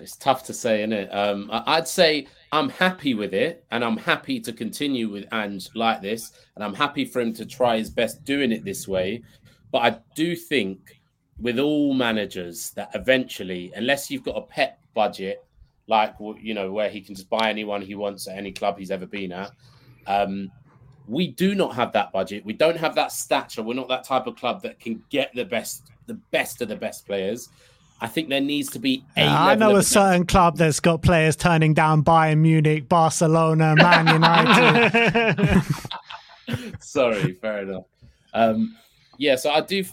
[0.08, 1.10] it's tough to say, isn't it?
[1.10, 6.00] Um, I'd say I'm happy with it, and I'm happy to continue with Ange like
[6.00, 9.22] this, and I'm happy for him to try his best doing it this way.
[9.70, 10.98] But I do think
[11.38, 15.44] with all managers that eventually, unless you've got a Pep budget,
[15.88, 18.90] like you know, where he can just buy anyone he wants at any club he's
[18.90, 19.50] ever been at,
[20.06, 20.50] um,
[21.06, 22.46] we do not have that budget.
[22.46, 23.62] We don't have that stature.
[23.62, 26.76] We're not that type of club that can get the best, the best of the
[26.76, 27.50] best players.
[28.00, 29.26] I think there needs to be a.
[29.26, 35.62] I know a certain club that's got players turning down Bayern Munich, Barcelona, Man United.
[36.80, 37.84] Sorry, fair enough.
[38.34, 38.76] Um,
[39.18, 39.84] yeah, so I do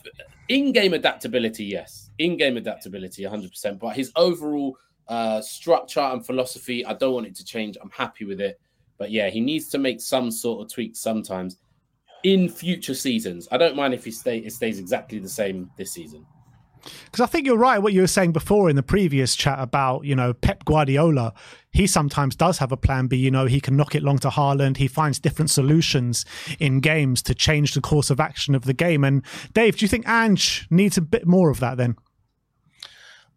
[0.49, 1.65] in-game adaptability.
[1.65, 3.49] Yes, in-game adaptability, 100.
[3.49, 7.77] percent But his overall uh, structure and philosophy, I don't want it to change.
[7.81, 8.59] I'm happy with it.
[8.97, 11.57] But yeah, he needs to make some sort of tweaks sometimes
[12.23, 13.47] in future seasons.
[13.51, 16.25] I don't mind if he stay it stays exactly the same this season.
[17.05, 17.79] Because I think you're right.
[17.79, 21.33] What you were saying before in the previous chat about, you know, Pep Guardiola,
[21.71, 23.17] he sometimes does have a plan B.
[23.17, 24.77] You know, he can knock it long to Haaland.
[24.77, 26.25] He finds different solutions
[26.59, 29.03] in games to change the course of action of the game.
[29.03, 31.95] And Dave, do you think Ange needs a bit more of that then?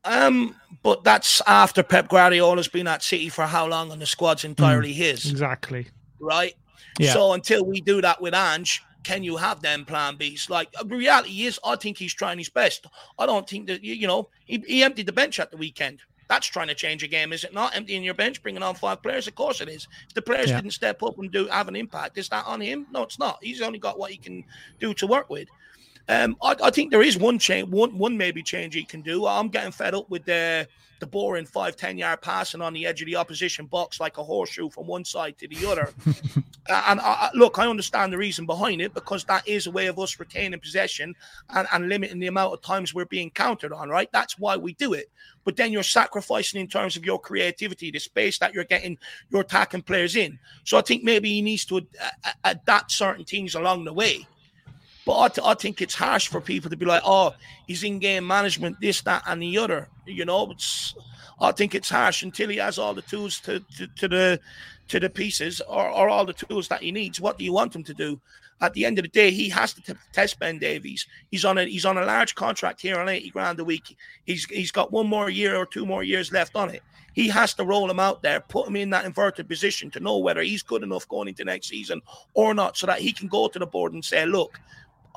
[0.04, 4.44] Um, but that's after Pep Guardiola's been at City for how long, and the squad's
[4.44, 5.30] entirely mm, his.
[5.30, 5.88] Exactly.
[6.20, 6.54] Right.
[6.98, 7.12] Yeah.
[7.12, 10.50] So until we do that with Ange, can you have them plan Bs?
[10.50, 12.86] Like the reality is, I think he's trying his best.
[13.18, 16.00] I don't think that you know he, he emptied the bench at the weekend.
[16.28, 17.74] That's trying to change a game, is it not?
[17.74, 19.26] Emptying your bench, bringing on five players.
[19.26, 19.88] Of course it is.
[20.08, 20.56] If the players yeah.
[20.56, 22.86] didn't step up and do have an impact, is that on him?
[22.92, 23.38] No, it's not.
[23.42, 24.44] He's only got what he can
[24.78, 25.48] do to work with.
[26.10, 29.26] Um, I, I, think there is one change, one one maybe change he can do.
[29.26, 30.68] I'm getting fed up with the
[31.00, 34.24] the boring five ten yard passing on the edge of the opposition box like a
[34.24, 35.92] horseshoe from one side to the other.
[36.68, 39.86] uh, and I, look, I understand the reason behind it because that is a way
[39.86, 41.14] of us retaining possession
[41.50, 43.88] and, and limiting the amount of times we're being countered on.
[43.88, 45.10] Right, that's why we do it.
[45.44, 48.98] But then you're sacrificing in terms of your creativity, the space that you're getting
[49.30, 50.38] your attacking players in.
[50.64, 51.78] So I think maybe he needs to
[52.24, 54.26] ad- adapt certain things along the way.
[55.08, 57.32] But I, think it's harsh for people to be like, oh,
[57.66, 59.88] he's in game management, this, that, and the other.
[60.04, 60.94] You know, it's,
[61.40, 64.40] I think it's harsh until he has all the tools to, to, to the
[64.88, 67.22] to the pieces or, or all the tools that he needs.
[67.22, 68.20] What do you want him to do?
[68.60, 71.06] At the end of the day, he has to t- test Ben Davies.
[71.30, 73.96] He's on a he's on a large contract here on eighty grand a week.
[74.26, 76.82] He's he's got one more year or two more years left on it.
[77.14, 80.18] He has to roll him out there, put him in that inverted position to know
[80.18, 82.02] whether he's good enough going into next season
[82.34, 84.60] or not, so that he can go to the board and say, "Look,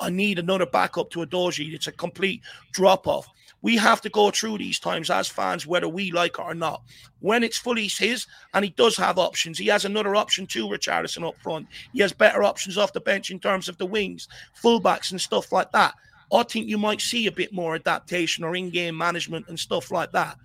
[0.02, 1.72] I need another backup to Udogie.
[1.72, 3.28] It's a complete drop off.
[3.62, 6.82] We have to go through these times as fans, whether we like it or not.
[7.20, 11.26] When it's fully his, and he does have options, he has another option too, Richarlison
[11.26, 11.68] up front.
[11.92, 14.26] He has better options off the bench in terms of the wings,
[14.60, 15.94] fullbacks, and stuff like that.
[16.32, 19.92] I think you might see a bit more adaptation or in game management and stuff
[19.92, 20.36] like that.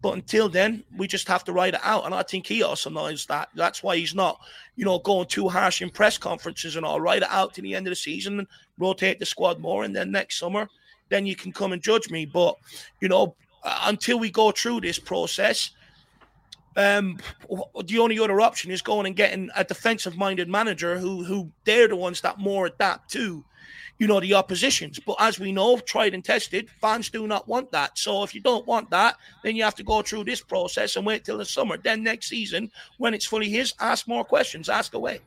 [0.00, 2.06] But until then, we just have to ride it out.
[2.06, 3.50] And I think he also knows that.
[3.54, 4.40] That's why he's not,
[4.74, 7.00] you know, going too harsh in press conferences and all.
[7.00, 8.48] Ride it out to the end of the season and
[8.82, 9.84] rotate the squad more.
[9.84, 10.68] And then next summer,
[11.08, 12.26] then you can come and judge me.
[12.26, 12.56] But,
[13.00, 13.34] you know,
[13.84, 15.70] until we go through this process,
[16.76, 17.18] um,
[17.84, 21.88] the only other option is going and getting a defensive minded manager who who they're
[21.88, 23.44] the ones that more adapt to
[24.02, 24.98] you know, the oppositions.
[24.98, 27.96] But as we know, tried and tested, fans do not want that.
[27.96, 31.06] So if you don't want that, then you have to go through this process and
[31.06, 31.76] wait till the summer.
[31.76, 35.20] Then next season, when it's fully his, ask more questions, ask away.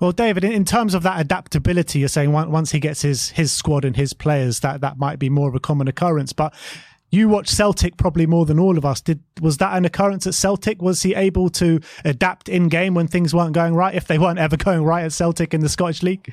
[0.00, 3.84] Well, David, in terms of that adaptability, you're saying once he gets his his squad
[3.84, 6.32] and his players, that that might be more of a common occurrence.
[6.32, 6.54] But
[7.10, 9.00] you watch Celtic probably more than all of us.
[9.00, 10.82] Did was that an occurrence at Celtic?
[10.82, 13.94] Was he able to adapt in game when things weren't going right?
[13.94, 16.32] If they weren't ever going right at Celtic in the Scottish League?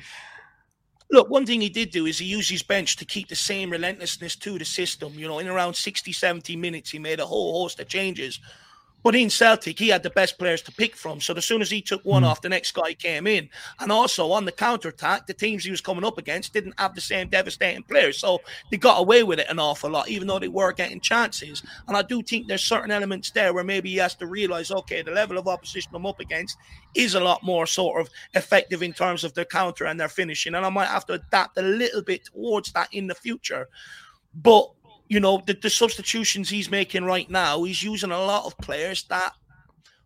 [1.10, 3.70] Look, one thing he did do is he used his bench to keep the same
[3.70, 5.12] relentlessness to the system.
[5.14, 8.40] You know, in around 60, 70 minutes, he made a whole host of changes
[9.06, 11.20] but in Celtic, he had the best players to pick from.
[11.20, 12.26] So as soon as he took one mm.
[12.26, 13.48] off, the next guy came in.
[13.78, 16.92] And also on the counter attack, the teams he was coming up against didn't have
[16.92, 18.18] the same devastating players.
[18.18, 18.40] So
[18.72, 21.62] they got away with it an awful lot, even though they were getting chances.
[21.86, 25.02] And I do think there's certain elements there where maybe he has to realize, okay,
[25.02, 26.58] the level of opposition I'm up against
[26.96, 30.56] is a lot more sort of effective in terms of their counter and their finishing.
[30.56, 33.68] And I might have to adapt a little bit towards that in the future.
[34.34, 34.68] But
[35.08, 39.04] you know, the, the substitutions he's making right now, he's using a lot of players
[39.04, 39.32] that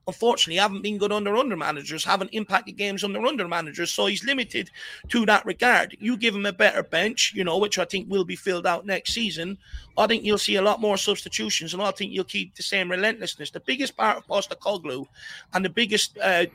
[0.06, 3.92] unfortunately haven't been good under under managers, haven't impacted games under under managers.
[3.92, 4.70] So he's limited
[5.08, 5.96] to that regard.
[6.00, 8.86] You give him a better bench, you know, which I think will be filled out
[8.86, 9.56] next season.
[9.96, 12.90] I think you'll see a lot more substitutions, and I think you'll keep the same
[12.90, 13.50] relentlessness.
[13.50, 15.06] The biggest part of Postecoglou
[15.52, 16.46] and the biggest, uh,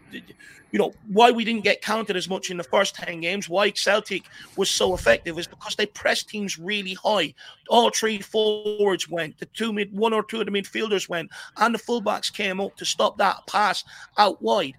[0.71, 3.71] you know, why we didn't get counted as much in the first 10 games, why
[3.71, 4.23] Celtic
[4.57, 7.33] was so effective is because they pressed teams really high.
[7.69, 11.73] All three forwards went, the two mid, one or two of the midfielders went, and
[11.73, 13.83] the fullbacks came up to stop that pass
[14.17, 14.73] out wide.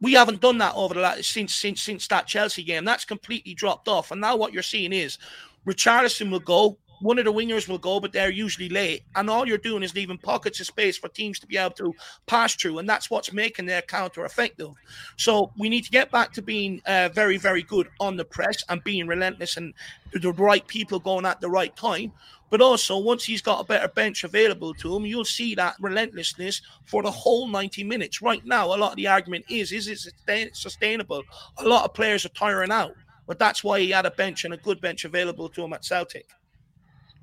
[0.00, 2.84] We haven't done that over the last since since since that Chelsea game.
[2.84, 4.10] That's completely dropped off.
[4.10, 5.18] And now what you're seeing is
[5.66, 9.02] Richarlison will go, one of the wingers will go, but they're usually late.
[9.16, 11.94] And all you're doing is leaving pockets of space for teams to be able to
[12.26, 12.78] pass through.
[12.78, 14.70] And that's what's making their counter effective.
[15.16, 18.62] So we need to get back to being uh, very, very good on the press
[18.68, 19.74] and being relentless and
[20.12, 22.12] the right people going at the right time.
[22.50, 26.60] But also, once he's got a better bench available to him, you'll see that relentlessness
[26.84, 28.20] for the whole 90 minutes.
[28.20, 31.22] Right now, a lot of the argument is is it sustainable?
[31.58, 32.94] A lot of players are tiring out,
[33.28, 35.84] but that's why he had a bench and a good bench available to him at
[35.84, 36.28] Celtic.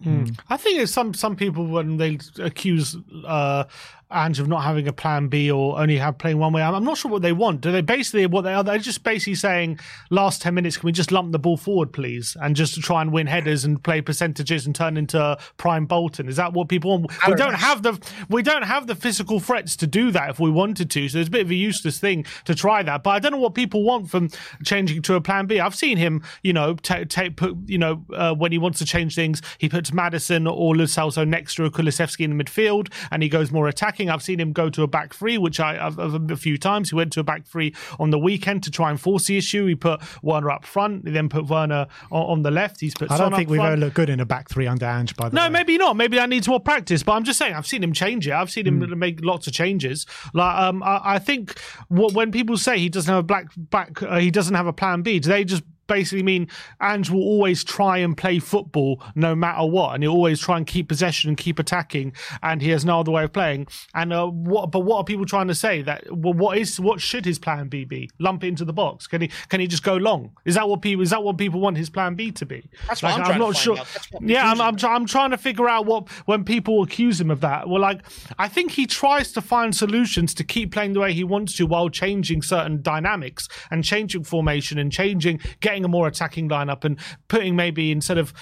[0.04, 0.38] Mm.
[0.50, 3.64] I think some some people when they accuse uh,
[4.10, 6.62] Ange of not having a plan B or only have playing one way.
[6.62, 7.60] I'm, I'm not sure what they want.
[7.60, 8.63] Do they basically what they are?
[8.63, 12.38] They're just basically saying last ten minutes, can we just lump the ball forward, please,
[12.41, 16.30] and just try and win headers and play percentages and turn into prime Bolton?
[16.30, 17.12] Is that what people want?
[17.28, 20.52] We don't have the we don't have the physical threats to do that if we
[20.52, 21.10] wanted to.
[21.10, 23.04] So it's a bit of a useless thing to try that.
[23.04, 24.30] But I don't know what people want from
[24.63, 25.60] changing to a plan B.
[25.60, 28.86] I've seen him, you know, take ta- put you know uh, when he wants to
[28.86, 32.89] change things, he puts Maddison or Lo Celso next to a Kulusevski in the midfield,
[33.12, 34.10] and he goes more attacking attacking.
[34.10, 36.90] I've seen him go to a back three, which I, have a few times.
[36.90, 39.66] He went to a back three on the weekend to try and force the issue.
[39.66, 42.80] He put Werner up front, he then put Werner on, on the left.
[42.80, 43.12] He's put.
[43.12, 45.16] I don't think we've ever looked good in a back three under Ange.
[45.16, 45.42] By the way.
[45.42, 45.96] no, way, maybe not.
[45.96, 47.04] Maybe that needs more practice.
[47.04, 48.34] But I'm just saying, I've seen him change it.
[48.34, 48.98] I've seen him mm.
[48.98, 50.06] make lots of changes.
[50.34, 54.02] Like um, I, I think what, when people say he doesn't have a black back,
[54.04, 55.20] uh, he doesn't have a plan B.
[55.20, 56.47] Do they just basically mean
[56.82, 60.67] Ange will always try and play football no matter what, and he'll always try and
[60.67, 63.67] keep possession and keep attacking, and he has no other way of playing.
[63.93, 64.71] And uh, what?
[64.71, 65.82] But what are people trying to say?
[65.82, 68.10] That well, what is what should his plan B be?
[68.19, 69.08] Lump it into the box?
[69.08, 70.32] Can he can he just go long?
[70.45, 71.04] Is that what people?
[71.04, 72.69] Is that what people want his plan B to be?
[72.88, 73.78] That's like, what I'm, I'm not sure.
[74.21, 77.41] Yeah, I'm I'm, try, I'm trying to figure out what when people accuse him of
[77.41, 77.69] that.
[77.69, 78.02] Well, like
[78.38, 81.65] I think he tries to find solutions to keep playing the way he wants to
[81.65, 87.00] while changing certain dynamics and changing formation and changing getting a more attacking lineup and
[87.28, 88.34] putting maybe instead of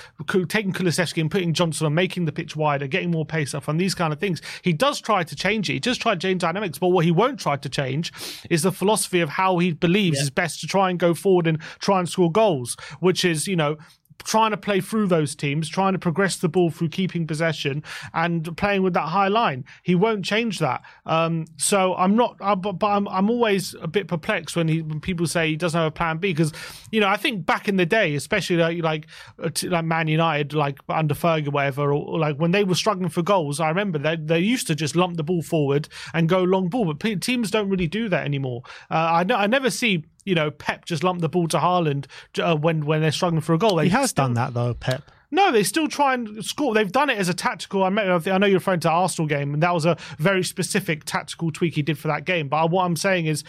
[0.47, 3.79] taking Kulusevski and putting Johnson and making the pitch wider, getting more pace up and
[3.79, 4.41] these kind of things.
[4.61, 5.73] He does try to change it.
[5.73, 8.11] He does try to change dynamics, but what he won't try to change
[8.49, 10.23] is the philosophy of how he believes yeah.
[10.23, 13.55] is best to try and go forward and try and score goals, which is, you
[13.55, 13.77] know,
[14.23, 18.55] trying to play through those teams, trying to progress the ball through keeping possession and
[18.57, 19.63] playing with that high line.
[19.83, 20.81] He won't change that.
[21.05, 24.99] Um, so I'm not, but, but I'm, I'm always a bit perplexed when, he, when
[24.99, 26.51] people say he doesn't have a plan B because,
[26.91, 29.07] you know, I think back in the day, especially like like,
[29.41, 33.09] uh, like Man United, like under Fergie, whatever, or, or, like when they were struggling
[33.09, 36.43] for goals, I remember they they used to just lump the ball forward and go
[36.43, 38.63] long ball, but teams don't really do that anymore.
[38.89, 42.07] Uh, I I never see you know, Pep just lumped the ball to Haaland
[42.41, 43.75] uh, when when they're struggling for a goal.
[43.75, 45.03] They he has still, done that though, Pep.
[45.31, 46.73] No, they still try and score.
[46.73, 47.83] They've done it as a tactical.
[47.83, 51.75] I, know you're referring to Arsenal game, and that was a very specific tactical tweak
[51.75, 52.47] he did for that game.
[52.47, 53.43] But what I'm saying is,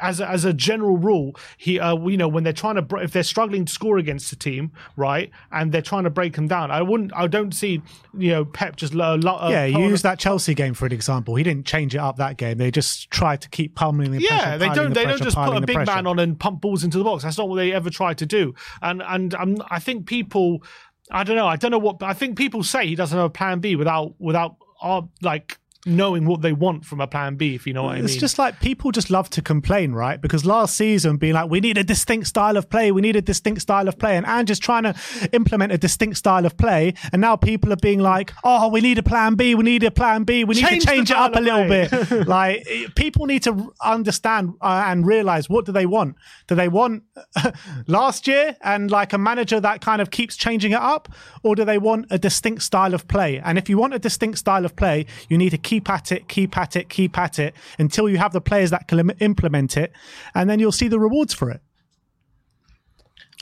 [0.00, 3.12] as a, as a general rule, he uh, you know when they're trying to if
[3.12, 6.70] they're struggling to score against a team, right, and they're trying to break them down,
[6.70, 7.82] I wouldn't I don't see
[8.16, 9.64] you know Pep just uh, uh, yeah.
[9.66, 11.34] use that Chelsea game for an example.
[11.34, 12.58] He didn't change it up that game.
[12.58, 14.28] They just tried to keep pummeling the yeah.
[14.28, 15.94] Pressure, they don't the they pressure, don't just put a big pressure.
[15.94, 17.22] man on and pump balls into the box.
[17.22, 18.54] That's not what they ever try to do.
[18.82, 20.62] And and um, I think people.
[21.08, 21.46] I don't know.
[21.46, 22.02] I don't know what.
[22.02, 25.56] I think people say he doesn't have a plan B without without uh, like
[25.86, 28.04] knowing what they want from a plan B, if you know what I mean.
[28.04, 30.20] It's just like people just love to complain, right?
[30.20, 33.22] Because last season being like, we need a distinct style of play, we need a
[33.22, 34.94] distinct style of play, and Ange is trying to
[35.32, 38.98] implement a distinct style of play, and now people are being like, oh, we need
[38.98, 41.36] a plan B, we need a plan B, we need change to change it up
[41.36, 42.26] a little bit.
[42.26, 46.16] like people need to understand uh, and realize what do they want?
[46.48, 47.04] Do they want
[47.86, 51.08] last year and like a manager that kind of keeps changing it up,
[51.44, 53.38] or do they want a distinct style of play?
[53.38, 56.12] And if you want a distinct style of play, you need to keep keep at
[56.12, 59.76] it, keep at it, keep at it until you have the players that can implement
[59.76, 59.92] it,
[60.34, 61.60] and then you'll see the rewards for it.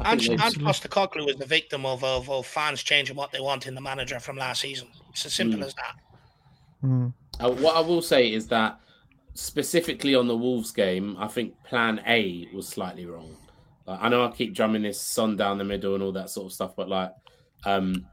[0.05, 3.77] And, and Postecoglou is the victim of, of, of, fans changing what they want in
[3.77, 4.89] the manager from last season.
[5.11, 5.67] It's as simple mm.
[5.67, 5.95] as that.
[6.83, 7.13] Mm.
[7.39, 8.81] Uh, what I will say is that
[9.35, 13.37] specifically on the Wolves game, I think Plan A was slightly wrong.
[13.87, 16.47] Like, I know I keep drumming this Son down the middle and all that sort
[16.47, 17.13] of stuff, but like
[17.65, 18.05] um,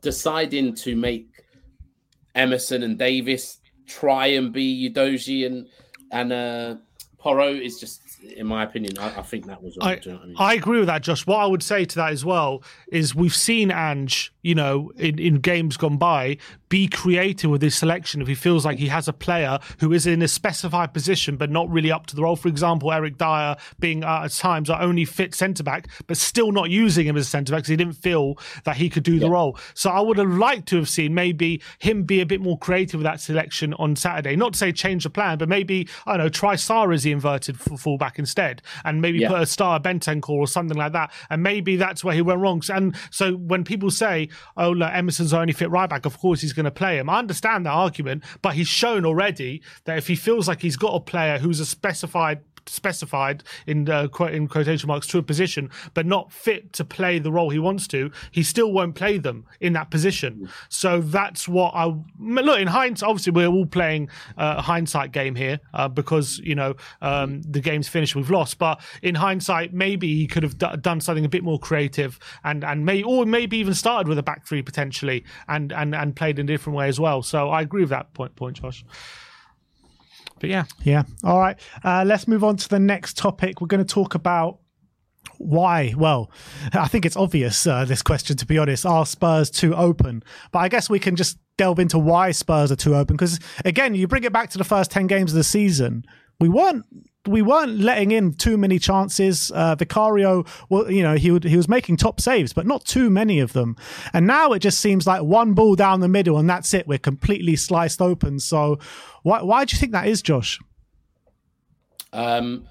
[0.00, 1.35] deciding to make
[2.36, 5.66] Emerson and Davies try and be Udogie and
[6.12, 6.76] and uh,
[7.18, 9.76] Porro is just in my opinion, I, I think that was.
[9.80, 10.36] I, you know I, mean?
[10.38, 11.26] I, agree with that, Josh.
[11.26, 15.18] What I would say to that as well is we've seen Ange, you know, in,
[15.18, 16.38] in games gone by,
[16.68, 20.06] be creative with his selection if he feels like he has a player who is
[20.06, 22.36] in a specified position but not really up to the role.
[22.36, 26.52] For example, Eric Dier being uh, at times our only fit centre back, but still
[26.52, 29.18] not using him as a centre back because he didn't feel that he could do
[29.18, 29.58] the role.
[29.74, 32.98] So I would have liked to have seen maybe him be a bit more creative
[32.98, 34.36] with that selection on Saturday.
[34.36, 38.18] Not to say change the plan, but maybe I don't know try the inverted fullback
[38.18, 39.28] instead, and maybe yeah.
[39.28, 41.12] put a star Bentancur or something like that.
[41.30, 42.62] And maybe that's where he went wrong.
[42.68, 46.52] And so when people say, "Oh, look, Emerson's only fit right back," of course he's
[46.52, 47.10] going to play him.
[47.10, 50.94] I understand that argument, but he's shown already that if he feels like he's got
[50.94, 56.06] a player who's a specified specified in uh, in quotation marks to a position, but
[56.06, 59.72] not fit to play the role he wants to, he still won't play them in
[59.74, 60.48] that position.
[60.68, 63.08] So that's what I look in hindsight.
[63.08, 67.88] Obviously, we're all playing a hindsight game here uh, because you know um, the game's
[67.88, 68.58] finished, we've lost.
[68.58, 72.64] But in hindsight, maybe he could have d- done something a bit more creative and
[72.64, 76.38] and may or maybe even started with a back three potentially and and and played
[76.38, 77.22] in a different way as well.
[77.22, 78.84] So I agree with that point, point, Josh.
[80.40, 80.64] But yeah.
[80.82, 81.04] Yeah.
[81.24, 81.58] All right.
[81.84, 83.60] Uh, let's move on to the next topic.
[83.60, 84.58] We're going to talk about
[85.38, 85.94] why?
[85.96, 86.30] Well,
[86.72, 88.86] I think it's obvious, uh, this question, to be honest.
[88.86, 90.22] Are Spurs too open?
[90.52, 93.16] But I guess we can just delve into why Spurs are too open.
[93.16, 96.04] Because, again, you bring it back to the first 10 games of the season.
[96.38, 96.84] We weren't
[97.26, 99.50] we weren't letting in too many chances.
[99.50, 103.10] Uh, Vicario, well, you know, he would, he was making top saves, but not too
[103.10, 103.76] many of them.
[104.12, 106.86] And now it just seems like one ball down the middle, and that's it.
[106.86, 108.38] We're completely sliced open.
[108.38, 108.78] So,
[109.22, 110.58] why why do you think that is, Josh?
[112.12, 112.66] Um,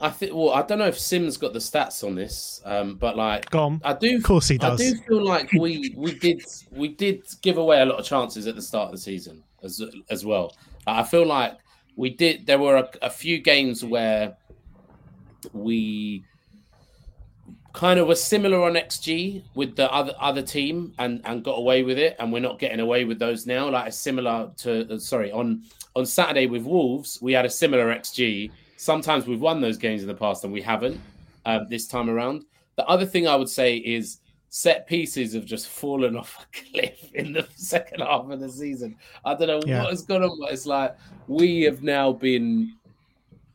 [0.00, 0.34] I think.
[0.34, 3.80] Well, I don't know if Sim's got the stats on this, um, but like, Gone.
[3.84, 4.16] I do.
[4.16, 4.80] Of course, he does.
[4.80, 8.46] I do feel like we we did we did give away a lot of chances
[8.46, 10.56] at the start of the season as as well.
[10.86, 11.56] I feel like
[11.96, 12.46] we did.
[12.46, 14.36] There were a, a few games where
[15.52, 16.24] we
[17.72, 21.82] kind of were similar on XG with the other other team and and got away
[21.82, 23.68] with it, and we're not getting away with those now.
[23.70, 25.64] Like a similar to sorry on
[25.96, 28.50] on Saturday with Wolves, we had a similar XG.
[28.76, 31.00] Sometimes we've won those games in the past and we haven't
[31.46, 32.44] um, this time around.
[32.76, 34.18] The other thing I would say is
[34.54, 38.96] set pieces have just fallen off a cliff in the second half of the season.
[39.24, 39.82] I don't know yeah.
[39.82, 40.96] what has gone on, but it's like
[41.26, 42.72] we have now been,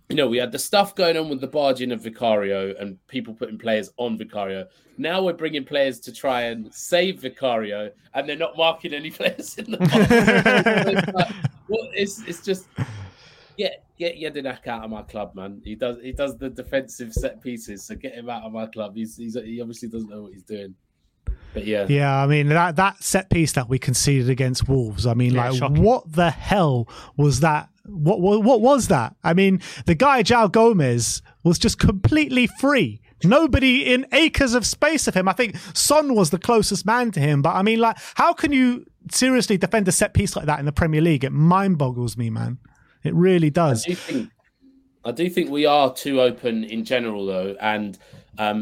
[0.10, 3.34] you know, we had the stuff going on with the barging of Vicario and people
[3.34, 4.68] putting players on Vicario.
[4.98, 9.58] Now we're bringing players to try and save Vicario, and they're not marking any players
[9.58, 11.34] in the it's, like,
[11.70, 12.68] well, it's, it's just
[13.58, 15.62] get get Jedinak out of my club, man.
[15.64, 18.98] He does he does the defensive set pieces, so get him out of my club.
[18.98, 20.76] He's, he's he obviously doesn't know what he's doing.
[21.54, 22.22] But yeah, yeah.
[22.22, 25.06] I mean that that set piece that we conceded against Wolves.
[25.06, 25.82] I mean, yeah, like shocking.
[25.82, 27.70] what the hell was that?
[27.86, 29.16] What, what what was that?
[29.24, 33.02] I mean, the guy João Gomes was just completely free.
[33.24, 35.28] Nobody in acres of space of him.
[35.28, 37.42] I think Son was the closest man to him.
[37.42, 40.66] But I mean, like, how can you seriously defend a set piece like that in
[40.66, 41.24] the Premier League?
[41.24, 42.60] It mind boggles me, man.
[43.04, 43.86] It really does.
[43.86, 44.30] I do think,
[45.06, 47.98] I do think we are too open in general, though, and
[48.38, 48.62] um,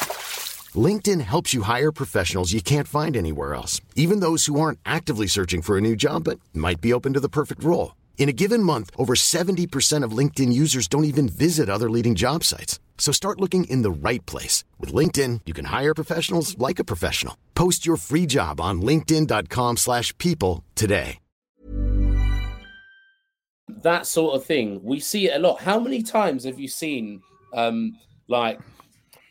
[0.75, 5.27] LinkedIn helps you hire professionals you can't find anywhere else, even those who aren't actively
[5.27, 7.95] searching for a new job but might be open to the perfect role.
[8.17, 12.43] In a given month, over 70% of LinkedIn users don't even visit other leading job
[12.43, 12.79] sites.
[12.99, 14.63] So start looking in the right place.
[14.79, 17.35] With LinkedIn, you can hire professionals like a professional.
[17.55, 21.17] Post your free job on linkedin.com slash people today.
[23.83, 25.61] That sort of thing, we see it a lot.
[25.61, 27.21] How many times have you seen,
[27.53, 27.97] um,
[28.27, 28.59] like,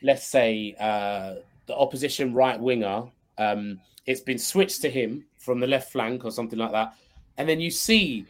[0.01, 1.35] let's say, uh,
[1.67, 3.03] the opposition right winger,
[3.37, 6.95] um, it's been switched to him from the left flank or something like that,
[7.37, 8.25] and then you see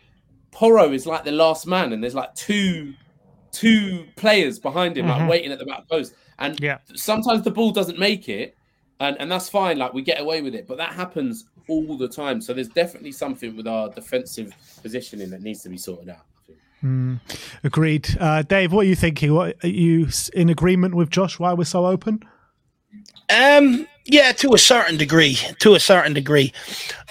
[0.51, 2.93] Porro is like the last man, and there's like two
[3.51, 5.21] two players behind him, mm-hmm.
[5.21, 6.77] like waiting at the back post, and yeah.
[6.95, 8.55] sometimes the ball doesn't make it,
[8.99, 9.77] and and that's fine.
[9.77, 12.41] Like we get away with it, but that happens all the time.
[12.41, 16.25] So there's definitely something with our defensive positioning that needs to be sorted out.
[16.83, 17.19] Mm,
[17.63, 18.73] agreed, uh, Dave.
[18.73, 19.33] What are you thinking?
[19.33, 21.37] What are you in agreement with Josh?
[21.39, 22.23] Why we're so open?
[23.29, 25.37] Um, yeah, to a certain degree.
[25.59, 26.51] To a certain degree.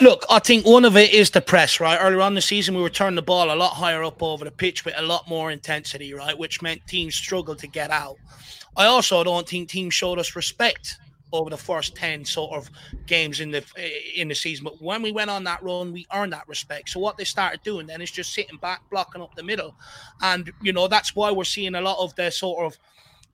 [0.00, 1.98] Look, I think one of it is the press, right?
[2.00, 4.50] Earlier on the season, we were turning the ball a lot higher up over the
[4.50, 6.36] pitch with a lot more intensity, right?
[6.36, 8.16] Which meant teams struggled to get out.
[8.76, 10.98] I also don't think teams showed us respect
[11.32, 12.70] over the first 10 sort of
[13.06, 13.64] games in the
[14.16, 16.98] in the season but when we went on that run we earned that respect so
[17.00, 19.74] what they started doing then is just sitting back blocking up the middle
[20.22, 22.78] and you know that's why we're seeing a lot of their sort of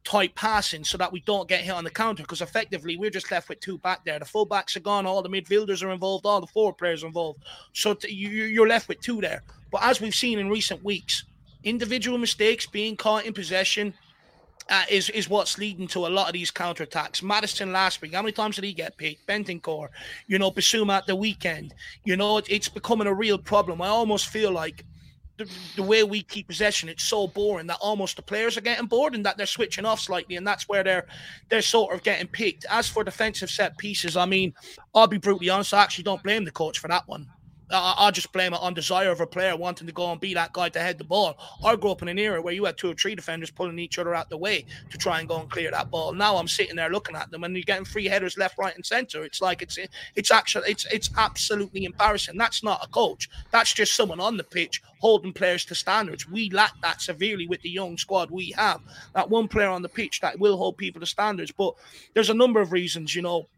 [0.06, 3.30] tight passing so that we don't get hit on the counter because effectively we're just
[3.32, 4.20] left with two back there.
[4.20, 7.08] The full backs are gone, all the midfielders are involved, all the forward players are
[7.08, 7.40] involved.
[7.72, 9.42] So t- you're left with two there.
[9.72, 11.24] But as we've seen in recent weeks,
[11.64, 13.92] individual mistakes, being caught in possession,
[14.68, 17.22] uh, is is what's leading to a lot of these counterattacks.
[17.22, 19.26] Maddison last week, how many times did he get picked?
[19.26, 19.88] Bentancur,
[20.26, 21.74] you know, Bissouma at the weekend.
[22.04, 23.80] You know, it, it's becoming a real problem.
[23.80, 24.84] I almost feel like
[25.36, 28.86] the, the, way we keep possession, it's so boring that almost the players are getting
[28.86, 31.06] bored and that they're switching off slightly, and that's where they're
[31.48, 32.64] they're sort of getting picked.
[32.70, 34.54] As for defensive set pieces, I mean,
[34.94, 37.28] I'll be brutally honest, I actually don't blame the coach for that one.
[37.70, 40.52] I, just blame it on desire of a player wanting to go and be that
[40.52, 41.36] guy to head the ball.
[41.64, 43.98] I grew up in an era where you had two or three defenders pulling each
[43.98, 46.12] other out the way to try and go and clear that ball.
[46.12, 48.86] Now I'm sitting there looking at them and you're getting free headers left, right, and
[48.86, 49.24] center.
[49.24, 49.78] It's like it's
[50.14, 52.38] it's actually it's it's absolutely embarrassing.
[52.38, 53.28] That's not a coach.
[53.50, 56.28] That's just someone on the pitch holding players to standards.
[56.28, 58.80] We lack that severely with the young squad we have.
[59.14, 61.50] That one player on the pitch that will hold people to standards.
[61.50, 61.74] But
[62.14, 63.48] there's a number of reasons, you know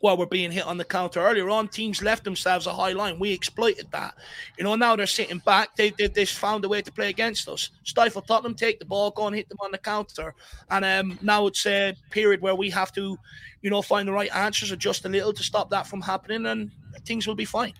[0.00, 3.18] while we're being hit on the counter earlier on, teams left themselves a high line.
[3.18, 4.14] We exploited that.
[4.56, 5.74] You know, now they're sitting back.
[5.76, 7.70] They, they, they found a way to play against us.
[7.84, 10.34] Stifle Tottenham, take the ball, go and hit them on the counter.
[10.70, 13.18] And um, now it's a period where we have to,
[13.62, 16.70] you know, find the right answers, adjust a little to stop that from happening, and
[17.04, 17.72] things will be fine.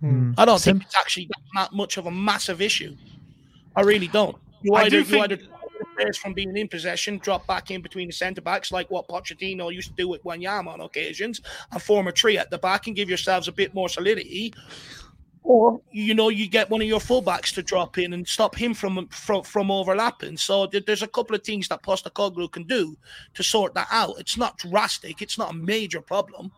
[0.00, 0.32] Hmm.
[0.36, 2.94] I don't Sim- think it's actually that much of a massive issue.
[3.74, 4.36] I really don't.
[4.62, 5.38] You either, I do think- either
[5.98, 9.72] players from being in possession, drop back in between the centre backs, like what Pochettino
[9.72, 11.40] used to do with Wanyama on occasions,
[11.72, 14.54] and form a tree at the back and give yourselves a bit more solidity.
[15.42, 18.74] Or you know, you get one of your fullbacks to drop in and stop him
[18.74, 20.36] from from, from overlapping.
[20.36, 22.96] So there's a couple of things that Postecoglou can do
[23.34, 24.16] to sort that out.
[24.18, 25.22] It's not drastic.
[25.22, 26.52] It's not a major problem.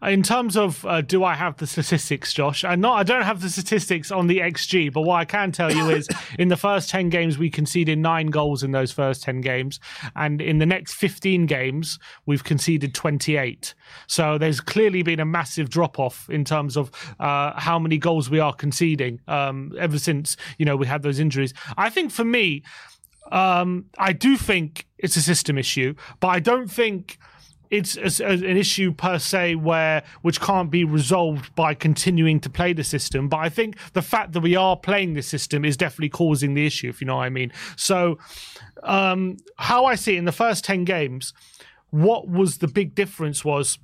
[0.00, 2.64] In terms of uh, do I have the statistics, Josh?
[2.64, 5.72] And not I don't have the statistics on the XG, but what I can tell
[5.72, 9.40] you is in the first 10 games we conceded 9 goals in those first 10
[9.40, 9.80] games
[10.14, 13.74] and in the next 15 games we've conceded 28.
[14.06, 18.30] So there's clearly been a massive drop off in terms of uh, how many goals
[18.30, 21.52] we are conceding um, ever since, you know, we had those injuries.
[21.76, 22.62] I think for me
[23.32, 27.18] um, I do think it's a system issue, but I don't think
[27.70, 32.50] it's a, a, an issue per se where which can't be resolved by continuing to
[32.50, 33.28] play the system.
[33.28, 36.66] But I think the fact that we are playing the system is definitely causing the
[36.66, 37.52] issue, if you know what I mean.
[37.76, 38.18] So,
[38.82, 41.34] um, how I see it in the first ten games,
[41.90, 43.78] what was the big difference was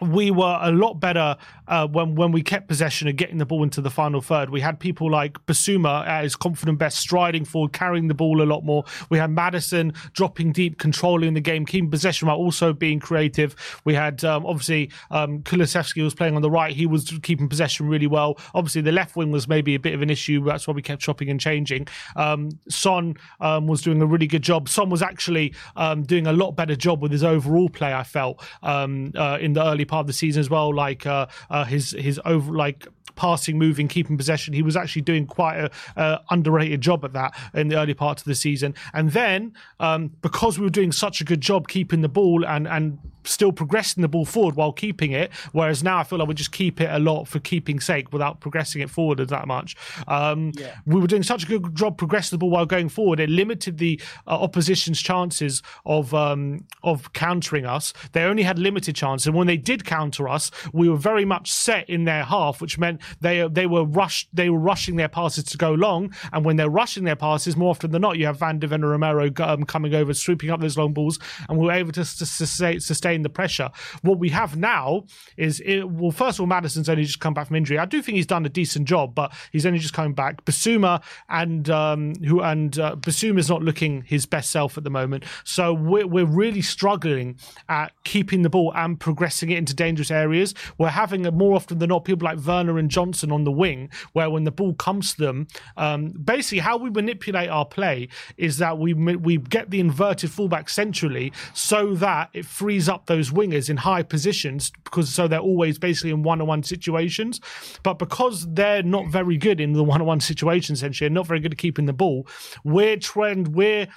[0.00, 1.36] we were a lot better
[1.68, 4.50] uh, when when we kept possession and getting the ball into the final third.
[4.50, 8.44] We had people like Bissouma at his confident best, striding forward, carrying the ball a
[8.44, 8.84] lot more.
[9.10, 13.56] We had Maddison dropping deep, controlling the game, keeping possession while also being creative.
[13.84, 18.06] We had um, obviously um, was playing on the right; he was keeping possession really
[18.06, 18.38] well.
[18.54, 20.44] Obviously, the left wing was maybe a bit of an issue.
[20.44, 21.88] That's why we kept chopping and changing.
[22.16, 24.68] Um, Son um, was doing a really good job.
[24.68, 27.94] Son was actually um, doing a lot better job with his overall play.
[27.94, 30.74] I felt um, uh, in the early part of the season as well.
[30.74, 32.86] Like uh, uh, his his over like
[33.16, 34.54] passing, moving, keeping possession.
[34.54, 38.18] He was actually doing quite a uh, underrated job at that in the early part
[38.18, 38.74] of the season.
[38.92, 42.68] And then um, because we were doing such a good job keeping the ball and
[42.68, 42.98] and
[43.28, 46.52] still progressing the ball forward while keeping it, whereas now I feel like we just
[46.52, 49.76] keep it a lot for keeping sake without progressing it forward that much.
[50.06, 50.76] Um, yeah.
[50.84, 53.20] We were doing such a good job progressing the ball while going forward.
[53.20, 57.92] It limited the uh, opposition's chances of um, of countering us.
[58.12, 61.50] They only had limited chances, and when they did counter us, we were very much
[61.50, 64.28] set in their half, which meant they they were rushed.
[64.32, 67.70] They were rushing their passes to go long, and when they're rushing their passes, more
[67.70, 70.60] often than not, you have Van de Ven and Romero um, coming over, swooping up
[70.60, 73.70] those long balls, and we were able to, to sustain the pressure.
[74.02, 75.04] What we have now
[75.36, 77.78] is, it, well, first of all, Maddison's only just come back from injury.
[77.78, 80.44] I do think he's done a decent job, but he's only just coming back.
[80.44, 85.24] Bissouma and um, who and uh, is not looking his best self at the moment,
[85.44, 87.38] so we're, we're really struggling
[87.68, 90.54] at keeping the ball and progressing it into dangerous areas.
[90.78, 94.30] We're having more often than not people like Werner and Johnson on the wing, where
[94.30, 98.78] when the ball comes to them, um, basically how we manipulate our play is that
[98.78, 103.76] we we get the inverted fullback centrally so that it frees up those wingers in
[103.76, 107.38] high positions because so they're always basically in one-on-one situations.
[107.82, 111.52] But because they're not very good in the one-on-one situations, essentially, and not very good
[111.52, 112.26] at keeping the ball,
[112.64, 113.88] we're trend we're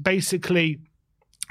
[0.00, 0.78] basically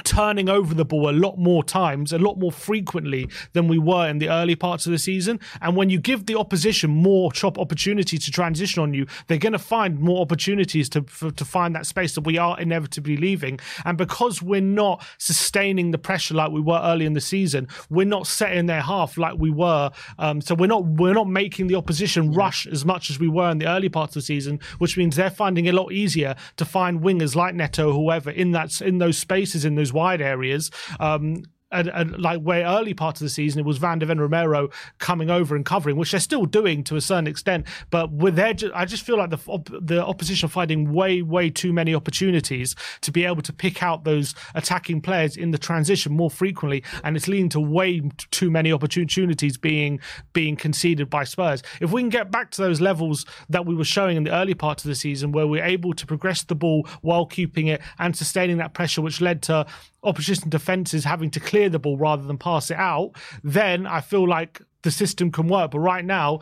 [0.03, 4.07] turning over the ball a lot more times, a lot more frequently than we were
[4.07, 5.39] in the early parts of the season.
[5.61, 9.53] And when you give the opposition more chop opportunity to transition on you, they're going
[9.53, 13.59] to find more opportunities to for, to find that space that we are inevitably leaving.
[13.85, 18.05] And because we're not sustaining the pressure like we were early in the season, we're
[18.05, 19.91] not setting their half like we were.
[20.17, 23.49] Um, so we're not we're not making the opposition rush as much as we were
[23.51, 26.35] in the early parts of the season, which means they're finding it a lot easier
[26.57, 30.21] to find wingers like Neto, whoever in that in those spaces in those those wide
[30.21, 30.71] areas.
[30.99, 34.19] Um, and, and, like way early part of the season it was Van de Ven
[34.19, 34.69] Romero
[34.99, 37.65] coming over and covering, which they're still doing to a certain extent.
[37.89, 41.95] But with their, I just feel like the the opposition finding way way too many
[41.95, 46.83] opportunities to be able to pick out those attacking players in the transition more frequently,
[47.03, 48.01] and it's leading to way
[48.31, 49.99] too many opportunities being
[50.33, 51.63] being conceded by Spurs.
[51.79, 54.53] If we can get back to those levels that we were showing in the early
[54.53, 58.15] part of the season, where we're able to progress the ball while keeping it and
[58.15, 59.65] sustaining that pressure, which led to
[60.03, 63.11] opposition defenses having to clear the ball rather than pass it out,
[63.43, 65.71] then I feel like the system can work.
[65.71, 66.39] But right now,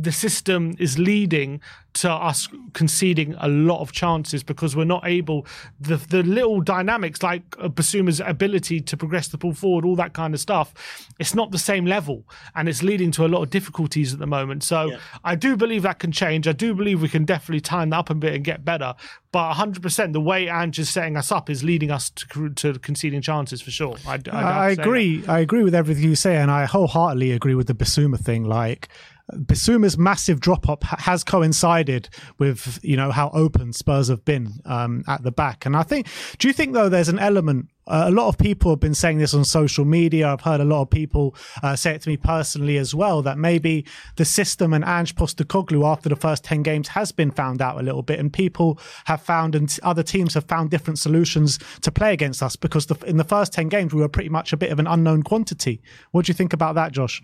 [0.00, 1.60] the system is leading
[1.94, 5.44] to us conceding a lot of chances because we're not able
[5.80, 10.12] the the little dynamics like uh, Bissouma's ability to progress the ball forward, all that
[10.12, 10.72] kind of stuff.
[11.18, 12.24] It's not the same level,
[12.54, 14.62] and it's leading to a lot of difficulties at the moment.
[14.62, 14.98] So yeah.
[15.24, 16.46] I do believe that can change.
[16.46, 18.94] I do believe we can definitely tighten that up a bit and get better.
[19.32, 23.20] But 100%, the way Ange is setting us up is leading us to, to conceding
[23.20, 23.96] chances for sure.
[24.06, 25.18] I, I, I agree.
[25.18, 25.30] That.
[25.30, 28.44] I agree with everything you say, and I wholeheartedly agree with the Bissouma thing.
[28.44, 28.88] Like
[29.34, 32.08] Bissouma's massive drop up has coincided
[32.38, 36.06] with you know how open Spurs have been um, at the back, and I think.
[36.38, 37.68] Do you think though there's an element?
[37.86, 40.28] Uh, a lot of people have been saying this on social media.
[40.28, 43.38] I've heard a lot of people uh, say it to me personally as well that
[43.38, 47.78] maybe the system and Ange Postecoglou after the first ten games has been found out
[47.78, 51.90] a little bit, and people have found and other teams have found different solutions to
[51.90, 54.56] play against us because the, in the first ten games we were pretty much a
[54.56, 55.80] bit of an unknown quantity.
[56.12, 57.22] What do you think about that, Josh?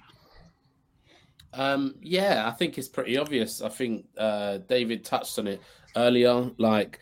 [1.57, 3.63] Um, yeah, I think it's pretty obvious.
[3.63, 5.61] I think uh, David touched on it
[5.97, 6.51] earlier.
[6.59, 6.99] Like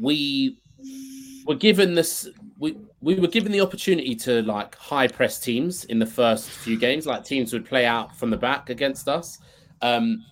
[0.00, 0.58] we
[1.44, 5.98] were given this, we we were given the opportunity to like high press teams in
[5.98, 7.06] the first few games.
[7.06, 9.38] Like teams would play out from the back against us.
[9.82, 10.24] Um,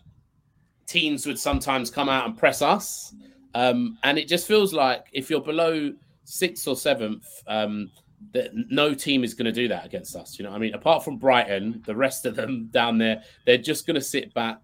[0.87, 3.14] teams would sometimes come out and press us,
[3.55, 5.93] um, and it just feels like if you're below
[6.24, 7.26] sixth or seventh.
[7.47, 7.91] Um,
[8.32, 10.38] that no team is going to do that against us.
[10.38, 13.86] You know, I mean, apart from Brighton, the rest of them down there, they're just
[13.86, 14.58] going to sit back.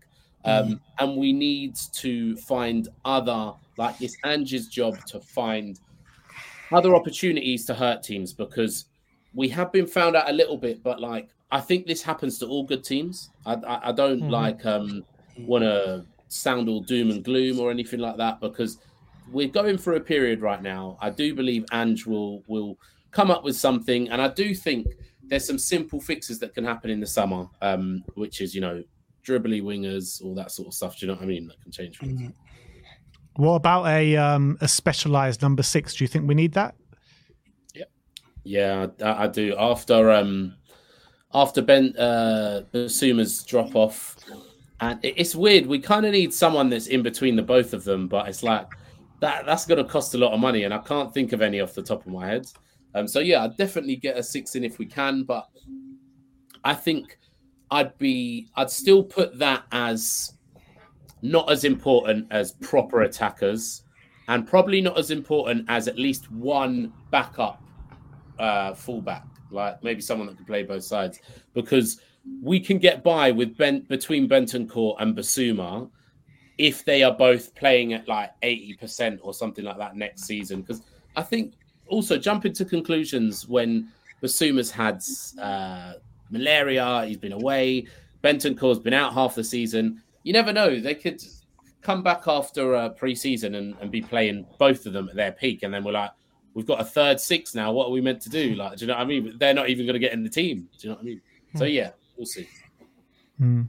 [0.45, 0.81] Um, mm.
[0.99, 5.79] And we need to find other, like it's Ange's job to find
[6.73, 8.87] other opportunities to hurt teams because
[9.35, 12.47] we have been found out a little bit, but like I think this happens to
[12.47, 13.31] all good teams.
[13.45, 14.31] I, I, I don't mm.
[14.31, 15.05] like um,
[15.39, 18.79] want to sound all doom and gloom or anything like that because
[19.33, 20.97] we're going through a period right now.
[21.01, 22.79] I do believe Ange will will
[23.11, 24.09] come up with something.
[24.11, 24.87] And I do think
[25.23, 28.83] there's some simple fixes that can happen in the summer, um, which is, you know,
[29.25, 30.99] dribbly wingers, all that sort of stuff.
[30.99, 31.47] Do you know what I mean?
[31.49, 32.21] That can change things.
[32.21, 33.43] Mm-hmm.
[33.43, 35.95] What about a um, a specialized number six?
[35.95, 36.75] Do you think we need that?
[37.75, 37.85] Yeah,
[38.43, 39.55] yeah, I, I do.
[39.57, 40.57] After um,
[41.33, 44.17] after Ben uh, Bissouma's drop off,
[44.81, 45.67] and it's weird.
[45.67, 48.67] We kind of need someone that's in between the both of them, but it's like
[49.21, 51.61] that that's going to cost a lot of money, and I can't think of any
[51.61, 52.47] off the top of my head.
[52.95, 55.49] Um, so yeah, I'd definitely get a six in if we can, but
[56.65, 57.19] I think
[57.71, 60.33] I'd be I'd still put that as
[61.23, 63.85] not as important as proper attackers,
[64.29, 67.63] and probably not as important as at least one backup
[68.39, 71.21] uh, fullback, like maybe someone that can play both sides,
[71.55, 72.01] because
[72.43, 75.89] we can get by with Ben between Bentancur and Bissouma
[76.59, 80.61] if they are both playing at like eighty percent or something like that next season.
[80.61, 80.83] Because
[81.17, 81.55] I think
[81.91, 83.89] also jumping to conclusions when
[84.23, 85.03] Bissouma's had
[85.41, 85.95] uh,
[86.31, 87.87] malaria, he's been away,
[88.23, 90.03] Bentancur's been out half the season.
[90.23, 91.23] You never know; they could
[91.83, 95.63] come back after a pre-season and, and be playing both of them at their peak,
[95.63, 96.11] and then we're like,
[96.55, 97.73] we've got a third six now.
[97.73, 98.55] What are we meant to do?
[98.55, 99.37] Like, do you know what I mean?
[99.39, 100.69] They're not even going to get in the team.
[100.79, 101.21] Do you know what I mean?
[101.57, 101.71] So hmm.
[101.73, 102.49] yeah, we'll see.
[103.41, 103.69] Mm.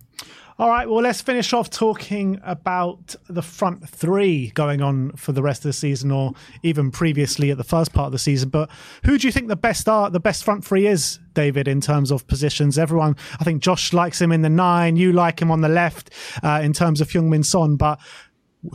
[0.59, 5.41] All right, well, let's finish off talking about the front three going on for the
[5.41, 8.49] rest of the season, or even previously at the first part of the season.
[8.49, 8.69] But
[9.03, 10.11] who do you think the best are?
[10.11, 12.78] The best front three is David in terms of positions.
[12.78, 14.97] Everyone, I think Josh likes him in the nine.
[14.97, 16.11] You like him on the left
[16.43, 17.76] uh, in terms of Heung-Min Son.
[17.76, 17.99] But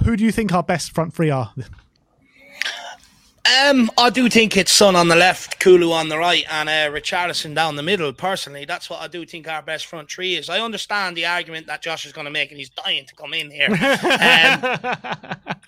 [0.02, 1.54] who do you think our best front three are?
[3.46, 6.90] Um, I do think it's Son on the left, Kulu on the right, and uh,
[6.90, 8.12] Richarlison down the middle.
[8.12, 10.50] Personally, that's what I do think our best front three is.
[10.50, 13.34] I understand the argument that Josh is going to make, and he's dying to come
[13.34, 13.68] in here.
[13.68, 13.78] um,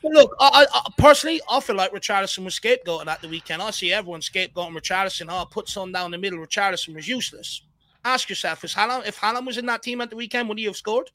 [0.13, 3.63] look, I, I, personally, I feel like Richarlison was scapegoated at the weekend.
[3.63, 5.27] I see everyone scapegoating Richarlison.
[5.31, 6.41] Oh, put Son down the middle.
[6.41, 7.63] Richarlison was useless.
[8.05, 10.65] Ask yourself: Is Haaland, if Haaland was in that team at the weekend, would he
[10.65, 11.11] have scored?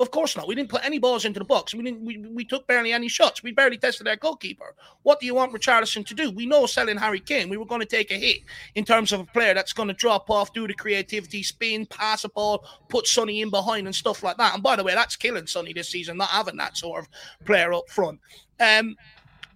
[0.00, 0.48] Of course not.
[0.48, 1.72] We didn't put any balls into the box.
[1.72, 2.04] We didn't.
[2.04, 3.44] We, we took barely any shots.
[3.44, 4.74] We barely tested our goalkeeper.
[5.04, 6.32] What do you want Richarlison to do?
[6.32, 8.38] We know selling Harry Kane, we were going to take a hit
[8.74, 12.24] in terms of a player that's going to drop off, do the creativity, spin, pass
[12.24, 14.54] a ball, put Sonny in behind and stuff like that.
[14.54, 17.08] And by the way, that's killing Sonny this season, not having that sort of
[17.44, 18.18] player up front.
[18.58, 18.96] Um,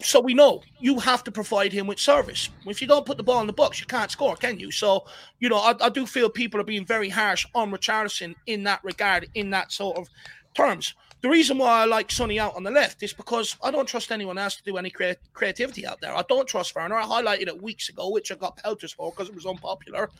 [0.01, 2.51] so we know you have to provide him with service.
[2.66, 4.70] If you don't put the ball in the box, you can't score, can you?
[4.70, 5.05] So,
[5.40, 8.82] you know, I, I do feel people are being very harsh on Richarlison in that
[8.84, 10.09] regard, in that sort of
[10.55, 10.94] terms.
[11.20, 14.12] The reason why I like Sonny out on the left is because I don't trust
[14.12, 16.14] anyone else to do any crea- creativity out there.
[16.14, 16.94] I don't trust Werner.
[16.94, 20.11] I highlighted it weeks ago, which I got pelters for because it was unpopular.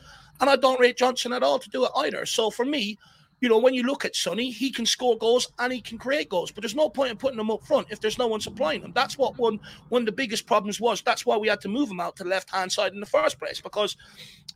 [0.41, 2.25] And I don't rate Johnson at all to do it either.
[2.25, 2.97] So for me,
[3.41, 6.29] you know, when you look at Sonny, he can score goals and he can create
[6.29, 8.81] goals, but there's no point in putting him up front if there's no one supplying
[8.81, 8.91] them.
[8.93, 9.59] That's what one
[9.89, 11.01] one of the biggest problems was.
[11.01, 13.05] That's why we had to move him out to the left hand side in the
[13.05, 13.95] first place because,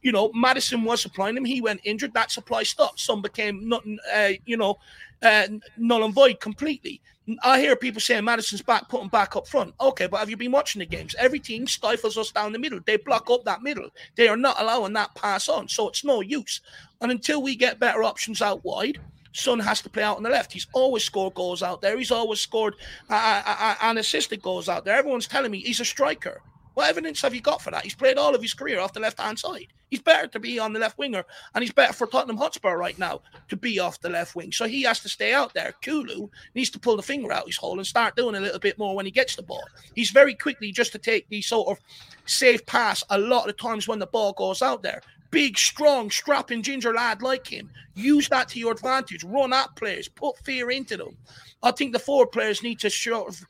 [0.01, 1.45] you know, Maddison was supplying him.
[1.45, 2.13] He went injured.
[2.13, 2.99] That supply stopped.
[2.99, 4.79] Some became nothing, uh, you know,
[5.21, 7.01] uh, null and void completely.
[7.41, 9.73] I hear people saying Maddison's back, put him back up front.
[9.79, 11.15] Okay, but have you been watching the games?
[11.17, 12.81] Every team stifles us down the middle.
[12.85, 13.89] They block up that middle.
[14.15, 16.59] They are not allowing that pass on, so it's no use.
[17.03, 18.97] And until we get better options out wide,
[19.33, 20.53] Son has to play out on the left.
[20.53, 21.97] He's always scored goals out there.
[21.97, 22.75] He's always scored
[23.09, 24.95] uh, uh, uh, and assisted goals out there.
[24.95, 26.41] Everyone's telling me he's a striker.
[26.75, 27.83] What evidence have you got for that?
[27.83, 29.67] He's played all of his career off the left hand side.
[29.91, 31.23] He's better to be on the left winger,
[31.53, 34.51] and he's better for Tottenham Hotspur right now to be off the left wing.
[34.51, 35.75] So he has to stay out there.
[35.83, 38.79] Kulu needs to pull the finger out his hole and start doing a little bit
[38.79, 39.63] more when he gets the ball.
[39.93, 41.83] He's very quickly just to take the sort of
[42.25, 45.03] safe pass a lot of times when the ball goes out there.
[45.33, 47.67] Big, strong, strapping ginger lad like him.
[47.95, 49.23] Use that to your advantage.
[49.23, 50.07] Run at players.
[50.07, 51.17] Put fear into them.
[51.63, 53.43] I think the forward players need to sort of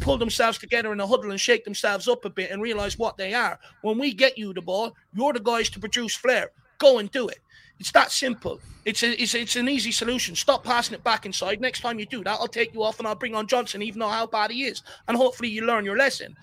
[0.00, 3.16] pull themselves together in a huddle and shake themselves up a bit and realize what
[3.16, 3.56] they are.
[3.82, 6.50] When we get you the ball, you're the guys to produce flair.
[6.78, 7.38] Go and do it.
[7.78, 8.58] It's that simple.
[8.84, 10.34] It's a, it's, it's an easy solution.
[10.34, 11.60] Stop passing it back inside.
[11.60, 14.00] Next time you do that, I'll take you off and I'll bring on Johnson, even
[14.00, 14.82] though how bad he is.
[15.06, 16.36] And hopefully you learn your lesson.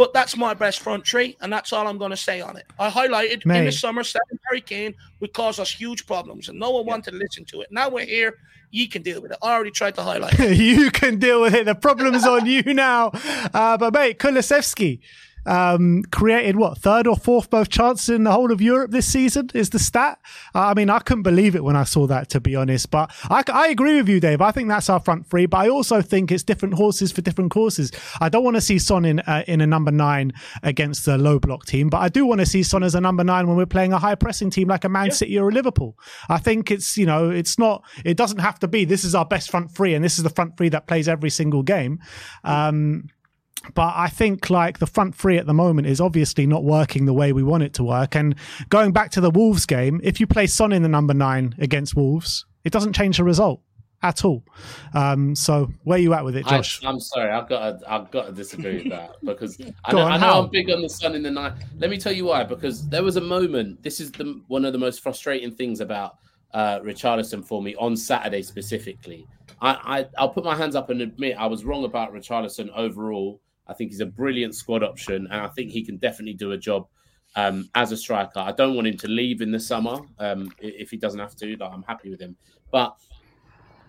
[0.00, 2.64] But that's my best front three, and that's all I'm going to say on it.
[2.78, 3.58] I highlighted Mate.
[3.58, 6.90] in the summer, Stephen Harry Kane would cause us huge problems, and no one yeah.
[6.90, 7.68] wanted to listen to it.
[7.70, 8.38] Now we're here
[8.70, 9.36] you can deal with it.
[9.42, 11.66] I already tried to highlight you can deal with it.
[11.66, 13.10] The problem's on you now.
[13.52, 15.00] Uh, but mate, Kulusevski,
[15.46, 19.50] um, created what third or fourth both chances in the whole of Europe this season
[19.54, 20.18] is the stat.
[20.54, 22.90] Uh, I mean, I couldn't believe it when I saw that, to be honest.
[22.90, 24.40] But I, I agree with you, Dave.
[24.40, 25.46] I think that's our front three.
[25.46, 27.92] But I also think it's different horses for different courses.
[28.20, 30.32] I don't want to see Son in uh, in a number nine
[30.62, 33.24] against a low block team, but I do want to see Son as a number
[33.24, 35.12] nine when we're playing a high pressing team like a Man yeah.
[35.12, 35.96] City or a Liverpool.
[36.28, 39.24] I think it's you know it's not it doesn't have to be this is our
[39.24, 41.98] best front three and this is the front three that plays every single game.
[42.44, 43.08] Um,
[43.74, 47.12] but I think like the front three at the moment is obviously not working the
[47.12, 48.14] way we want it to work.
[48.14, 48.34] And
[48.68, 51.94] going back to the Wolves game, if you play Son in the number nine against
[51.94, 53.60] Wolves, it doesn't change the result
[54.02, 54.42] at all.
[54.94, 56.82] Um, so where are you at with it, Josh?
[56.84, 60.00] I, am sorry, I've got to, I've got to disagree with that because I know,
[60.00, 61.52] on, I know I'm big on the Son in the night.
[61.78, 62.44] Let me tell you why.
[62.44, 63.82] Because there was a moment.
[63.82, 66.16] This is the one of the most frustrating things about
[66.54, 69.26] uh, Richarlison for me on Saturday specifically.
[69.60, 73.40] I, I I'll put my hands up and admit I was wrong about Richarlison overall
[73.70, 76.58] I think he's a brilliant squad option, and I think he can definitely do a
[76.58, 76.86] job
[77.36, 78.40] um, as a striker.
[78.40, 81.56] I don't want him to leave in the summer um, if he doesn't have to.
[81.56, 82.36] Like, I'm happy with him.
[82.72, 82.96] But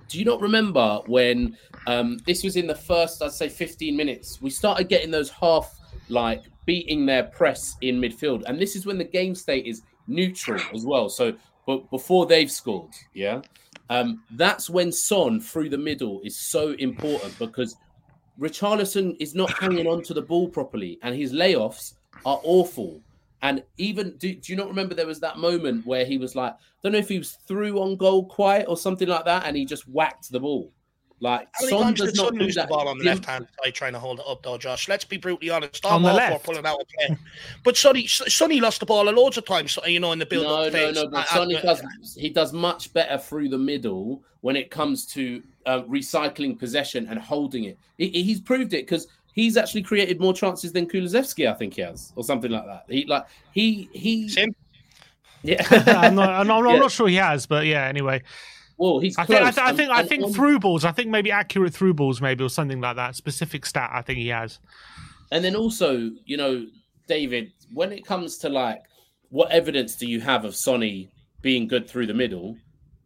[0.08, 1.58] do you not remember when
[1.88, 4.42] um, this was in the first, I'd say, 15 minutes?
[4.42, 5.74] We started getting those half
[6.10, 10.62] like beating their press in midfield, and this is when the game state is neutral
[10.74, 11.10] as well.
[11.10, 11.34] So,
[11.66, 13.42] but before they've scored, yeah.
[13.90, 17.76] Um, that's when Son through the middle is so important because
[18.42, 21.94] Richarlison is not hanging on to the ball properly, and his layoffs
[22.26, 23.00] are awful.
[23.44, 26.54] And even do, do you not remember there was that moment where he was like,
[26.54, 29.56] I don't know if he was through on goal quite or something like that, and
[29.56, 30.72] he just whacked the ball.
[31.24, 33.48] Like How many Son does not Son lose the ball on the The- left hand
[33.64, 34.88] side trying to hold it up though, Josh?
[34.90, 35.86] Let's be brutally honest.
[35.86, 36.44] On the left.
[36.44, 37.16] pulling out a play.
[37.64, 40.48] But Sonny, Sonny lost the ball a loads of times, you know, in the build
[40.48, 40.66] up.
[40.66, 40.96] no, phase.
[40.96, 41.08] no.
[41.10, 45.06] But And- Sonny and- does he does much better through the middle when it comes
[45.14, 47.78] to uh, recycling possession and holding it.
[47.98, 51.50] He, he's proved it because he's actually created more chances than Kulusevski.
[51.50, 52.86] I think he has, or something like that.
[52.90, 54.30] He like he he.
[54.30, 54.56] Same.
[55.44, 56.80] Yeah, I'm not, I'm not, I'm Yeah.
[56.82, 57.86] not sure he has, but yeah.
[57.88, 58.22] Anyway,
[58.78, 59.18] Well, he's.
[59.18, 60.86] I think I, th- I And- think I think on- through balls.
[60.86, 63.16] I think maybe accurate through balls, maybe or something like that.
[63.16, 63.90] Specific stat.
[63.94, 64.60] I think he has.
[65.32, 66.66] And then also, you know,
[67.08, 68.84] David, when it comes to like
[69.30, 71.10] what evidence do you have of Sonny
[71.42, 72.58] being good through the middle?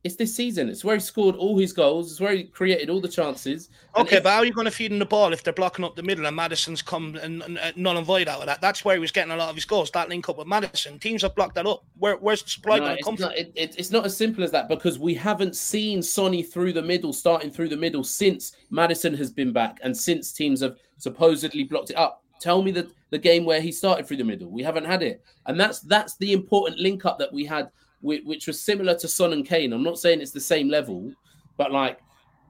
[0.06, 0.70] It's this season.
[0.70, 2.12] It's where he scored all his goals.
[2.12, 3.70] It's where he created all the chances.
[3.98, 5.84] Okay, if- but how are you going to feed him the ball if they're blocking
[5.84, 8.62] up the middle and Maddison's come and, and, and null and void out of that?
[8.62, 9.90] That's where he was getting a lot of his goals.
[9.90, 11.84] That link up with Maddison, teams have blocked that up.
[11.98, 13.32] Where, where's the supply No, going to come from?
[13.32, 16.84] it, it- it's not as simple as that because we haven't seen Sonny through the
[16.84, 21.64] middle, starting through the middle since Maddison has been back and since teams have supposedly
[21.64, 22.22] blocked it up.
[22.40, 24.52] Tell me the, the game where he started through the middle.
[24.52, 28.48] We haven't had it, and that's that's the important link up that we had, which,
[28.48, 29.74] was similar to Son and Kane.
[29.74, 31.12] I'm not saying it's the same level,
[31.58, 32.00] but like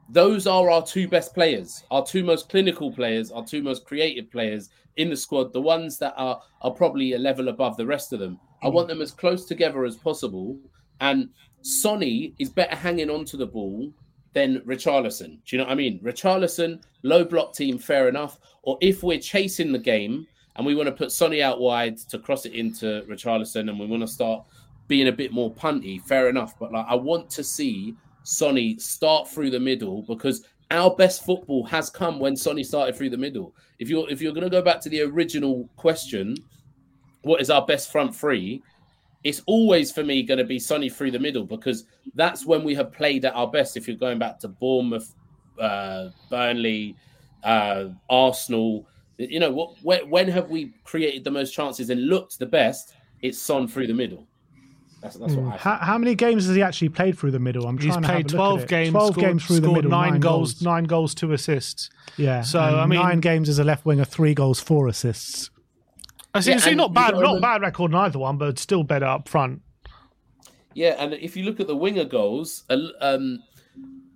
[0.09, 4.29] those are our two best players, our two most clinical players, our two most creative
[4.31, 8.13] players in the squad, the ones that are are probably a level above the rest
[8.13, 8.39] of them.
[8.61, 10.57] I want them as close together as possible.
[11.01, 11.29] And
[11.61, 13.91] Sonny is better hanging on to the ball
[14.33, 15.39] than Richarlison.
[15.45, 15.99] Do you know what I mean?
[15.99, 18.39] Richarlison, low block team, fair enough.
[18.63, 22.19] Or if we're chasing the game and we want to put Sonny out wide to
[22.19, 24.45] cross it into Richarlison and we want to start
[24.88, 26.57] being a bit more punty, fair enough.
[26.59, 31.63] But like I want to see Sonny start through the middle because our best football
[31.65, 33.55] has come when Sonny started through the middle.
[33.79, 36.36] If you're if you're gonna go back to the original question,
[37.25, 38.61] what is our best front three?
[39.23, 42.75] It's always for me going to be Sonny through the middle because that's when we
[42.75, 43.75] have played at our best.
[43.75, 45.15] If you're going back to Bournemouth,
[45.59, 46.95] uh, Burnley,
[47.43, 49.75] uh, Arsenal, you know what?
[49.81, 52.93] When, when have we created the most chances and looked the best?
[53.23, 54.27] It's Son through the middle.
[55.06, 55.58] That's, that's what I.
[55.58, 57.68] How, how many games has he actually played through the middle?
[57.68, 58.91] I'm He's trying to have played a look at twelve games.
[58.91, 60.62] 12 scored, games through the middle, nine, goals, goals.
[60.64, 61.89] nine goals, two assists.
[62.18, 62.41] Yeah.
[62.41, 65.49] So, and I mean- nine games as a left winger, three goals, four assists.
[66.34, 69.06] I see, Yeah, see not bad, not bad record in either one, but still better
[69.06, 69.62] up front.
[70.74, 73.41] Yeah, and if you look at the winger goals, uh, um,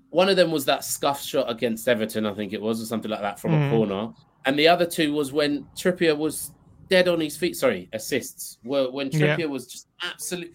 [0.09, 3.09] one of them was that scuff shot against Everton, I think it was, or something
[3.09, 3.67] like that from Mm.
[3.67, 4.13] a corner,
[4.45, 6.51] and the other two was when Trippier was
[6.89, 7.55] dead on his feet.
[7.55, 8.57] Sorry, assists.
[8.65, 9.37] Were when Yeah.
[9.37, 10.53] Trippier was just absolute.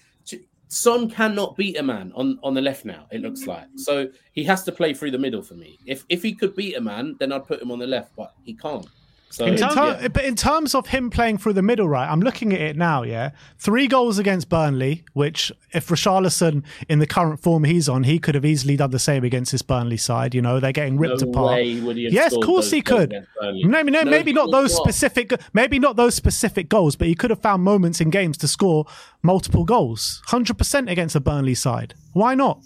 [0.74, 3.06] Son cannot beat a man on, on the left now.
[3.12, 5.78] It looks like so he has to play through the middle for me.
[5.86, 8.34] If if he could beat a man, then I'd put him on the left, but
[8.42, 8.84] he can't.
[9.30, 10.06] So In ter- yeah.
[10.08, 12.08] But in terms of him playing through the middle, right?
[12.08, 13.02] I'm looking at it now.
[13.02, 18.20] Yeah, three goals against Burnley, which if Richarlison in the current form he's on, he
[18.20, 20.36] could have easily done the same against this Burnley side.
[20.36, 21.52] You know, they're getting ripped No apart.
[21.54, 23.12] way would he have yes, of course he could.
[23.40, 24.94] Maybe, no, No, maybe not those course not.
[24.94, 25.32] specific.
[25.52, 28.86] Maybe not those specific goals, but he could have found moments in games to score
[29.22, 30.22] multiple goals.
[30.26, 31.94] Hundred percent against the Burnley side.
[32.12, 32.60] Why not?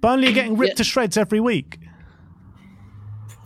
[0.00, 0.76] Burnley are getting ripped Yeah.
[0.76, 1.80] to shreds every week.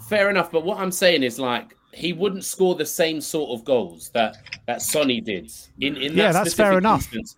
[0.09, 3.65] Fair enough, but what I'm saying is like he wouldn't score the same sort of
[3.65, 4.37] goals that
[4.67, 7.01] that Sonny did in in that Yeah, that's fair specific enough.
[7.15, 7.37] instance.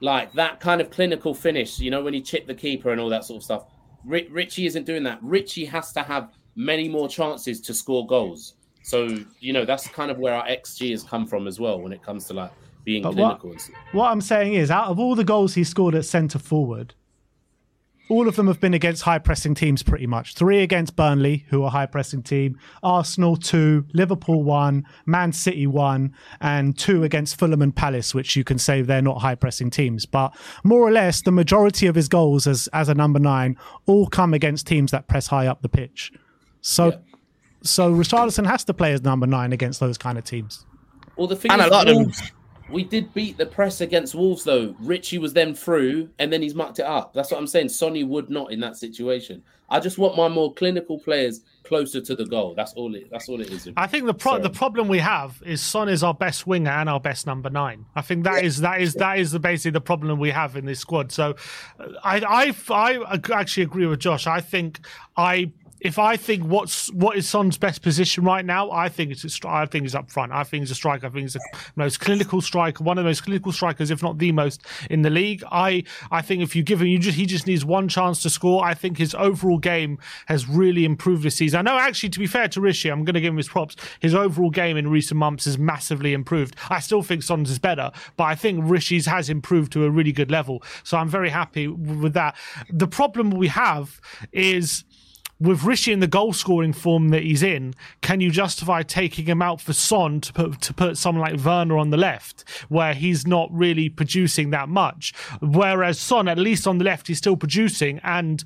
[0.00, 3.08] Like that kind of clinical finish, you know, when he chipped the keeper and all
[3.10, 3.64] that sort of stuff.
[4.04, 5.20] Ri- Richie isn't doing that.
[5.22, 8.54] Richie has to have many more chances to score goals.
[8.82, 9.06] So
[9.38, 12.02] you know that's kind of where our XG has come from as well when it
[12.02, 12.50] comes to like
[12.84, 13.56] being But clinical.
[13.56, 13.76] stuff.
[13.92, 16.94] What I'm saying is, out of all the goals he scored at centre forward,
[18.08, 20.34] all of them have been against high pressing teams pretty much.
[20.34, 25.66] Three against Burnley, who are a high pressing team, Arsenal two, Liverpool one, Man City
[25.66, 29.70] one, and two against Fulham and Palace, which you can say they're not high pressing
[29.70, 30.04] teams.
[30.04, 30.34] But
[30.64, 34.34] more or less, the majority of his goals as, as a number nine all come
[34.34, 36.12] against teams that press high up the pitch.
[36.60, 36.96] So, Yeah.
[37.62, 40.66] so Richarlison has to play as number nine against those kind of teams.
[41.16, 42.22] Well, the thing And is, a lot of them- Wolves,
[42.72, 44.74] we did beat the press against Wolves, though.
[44.80, 47.12] Richie was then through, and then he's mucked it up.
[47.12, 47.68] That's what I'm saying.
[47.68, 49.42] Sonny would not in that situation.
[49.68, 52.54] I just want my more clinical players closer to the goal.
[52.54, 53.08] That's all it.
[53.10, 53.70] That's all it is.
[53.76, 54.42] I think the pro- Sorry.
[54.42, 57.86] the problem we have is Son is our best winger and our best number nine.
[57.96, 60.66] I think that is that is that is the basically the problem we have in
[60.66, 61.10] this squad.
[61.10, 61.36] So,
[62.04, 62.20] I
[62.70, 64.26] I I actually agree with Josh.
[64.26, 65.52] I think I.
[65.82, 69.66] If I think what's what is Son's best position right now, I think it's I
[69.66, 70.32] think he's up front.
[70.32, 71.06] I think he's a striker.
[71.06, 71.40] I think he's the
[71.76, 75.10] most clinical striker, one of the most clinical strikers, if not the most in the
[75.10, 75.42] league.
[75.50, 78.30] I I think if you give him, you just he just needs one chance to
[78.30, 78.64] score.
[78.64, 81.58] I think his overall game has really improved this season.
[81.58, 83.76] I know actually, to be fair to Rishi, I'm going to give him his props.
[84.00, 86.56] His overall game in recent months has massively improved.
[86.70, 90.12] I still think Son's is better, but I think Rishi's has improved to a really
[90.12, 90.62] good level.
[90.84, 92.36] So I'm very happy with that.
[92.70, 94.00] The problem we have
[94.32, 94.84] is
[95.42, 99.42] with Rishi in the goal scoring form that he's in, can you justify taking him
[99.42, 103.26] out for Son to put to put someone like Werner on the left, where he's
[103.26, 105.12] not really producing that much?
[105.40, 108.44] Whereas Son, at least on the left, he's still producing and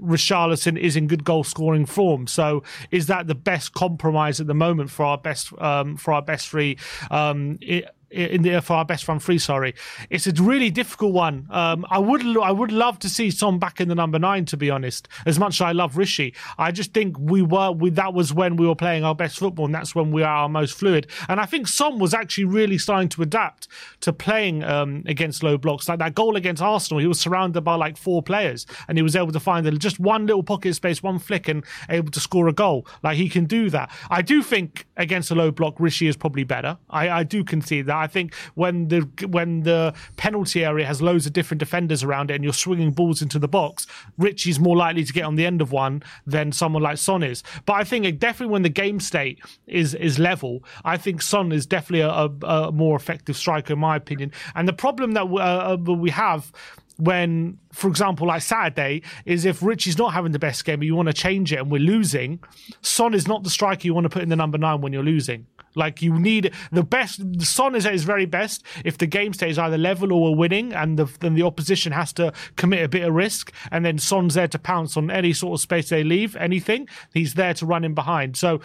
[0.00, 2.26] Richarlison is in good goal scoring form.
[2.26, 6.22] So is that the best compromise at the moment for our best um, for our
[6.22, 6.76] best three?
[7.10, 9.38] Um, it, in the for our best front three.
[9.38, 9.74] Sorry,
[10.10, 11.46] it's a really difficult one.
[11.50, 14.44] Um, I would I would love to see Son back in the number nine.
[14.46, 17.90] To be honest, as much as I love Rishi, I just think we were we,
[17.90, 20.48] that was when we were playing our best football, and that's when we are our
[20.48, 21.06] most fluid.
[21.28, 23.68] And I think Son was actually really starting to adapt
[24.00, 25.88] to playing um, against low blocks.
[25.88, 29.16] Like that goal against Arsenal, he was surrounded by like four players, and he was
[29.16, 32.52] able to find just one little pocket space, one flick, and able to score a
[32.52, 32.86] goal.
[33.02, 33.90] Like he can do that.
[34.10, 36.78] I do think against a low block, Rishi is probably better.
[36.90, 38.01] I, I do concede that.
[38.02, 42.34] I think when the when the penalty area has loads of different defenders around it
[42.34, 43.86] and you're swinging balls into the box,
[44.18, 47.42] Richie's more likely to get on the end of one than someone like Son is.
[47.66, 51.66] But I think definitely when the game state is is level, I think Son is
[51.66, 54.32] definitely a, a more effective striker in my opinion.
[54.54, 56.52] And the problem that uh, we have
[56.98, 60.94] when, for example, like Saturday, is if Richie's not having the best game, and you
[60.94, 62.40] want to change it and we're losing,
[62.80, 65.02] Son is not the striker you want to put in the number nine when you're
[65.02, 65.46] losing.
[65.74, 67.20] Like you need the best.
[67.42, 70.72] Son is at his very best if the game stays either level or we're winning,
[70.72, 74.34] and the, then the opposition has to commit a bit of risk, and then Son's
[74.34, 76.36] there to pounce on any sort of space they leave.
[76.36, 78.36] Anything he's there to run in behind.
[78.36, 78.60] So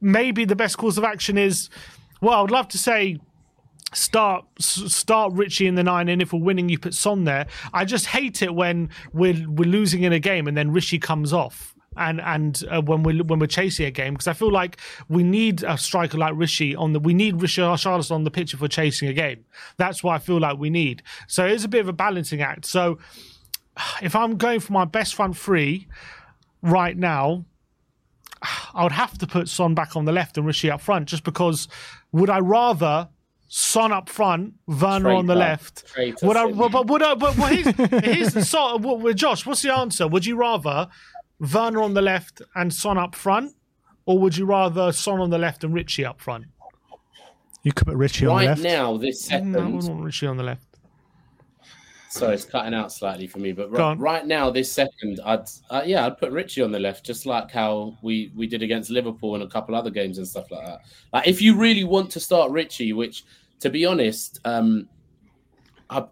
[0.00, 1.68] maybe the best course of action is,
[2.20, 3.18] well, I would love to say
[3.92, 7.46] start start Richie in the nine, and if we're winning, you put Son there.
[7.72, 11.32] I just hate it when we're we're losing in a game and then Richie comes
[11.32, 14.78] off and and uh, when we're when we're chasing a game because I feel like
[15.08, 18.54] we need a striker like Richie on the we need Rishi Charles on the pitch
[18.54, 19.44] if we're chasing a game.
[19.76, 21.02] That's what I feel like we need.
[21.28, 22.64] So it's a bit of a balancing act.
[22.64, 22.98] So
[24.02, 25.86] if I'm going for my best front three
[26.62, 27.44] right now,
[28.74, 31.24] I would have to put Son back on the left and Richie up front, just
[31.24, 31.68] because
[32.12, 33.08] would I rather
[33.52, 35.10] Son up front, Werner Traitor.
[35.10, 35.84] on the left.
[35.88, 36.46] Traitor would I?
[36.46, 37.14] But, would I?
[37.16, 38.54] But, but here's, here's.
[38.54, 40.06] Of, Josh, what's the answer?
[40.06, 40.86] Would you rather
[41.40, 43.54] Werner on the left and Son up front,
[44.06, 46.46] or would you rather Son on the left and Richie up front?
[47.62, 48.62] You could put Richie right on the left.
[48.62, 49.52] Right now, this second.
[49.52, 50.64] No, I would want Richie on the left.
[52.10, 55.82] So it's cutting out slightly for me, but right, right, now, this second, I'd uh,
[55.86, 59.34] yeah, I'd put Richie on the left, just like how we we did against Liverpool
[59.36, 60.80] and a couple other games and stuff like that.
[61.12, 63.24] Like if you really want to start Richie, which
[63.60, 64.88] to be honest, um,
[65.88, 66.04] I,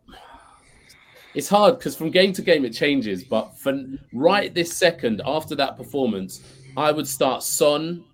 [1.35, 3.25] it's hard because from game to game it changes.
[3.25, 3.81] But for
[4.13, 6.43] right this second, after that performance,
[6.77, 8.05] I would start Son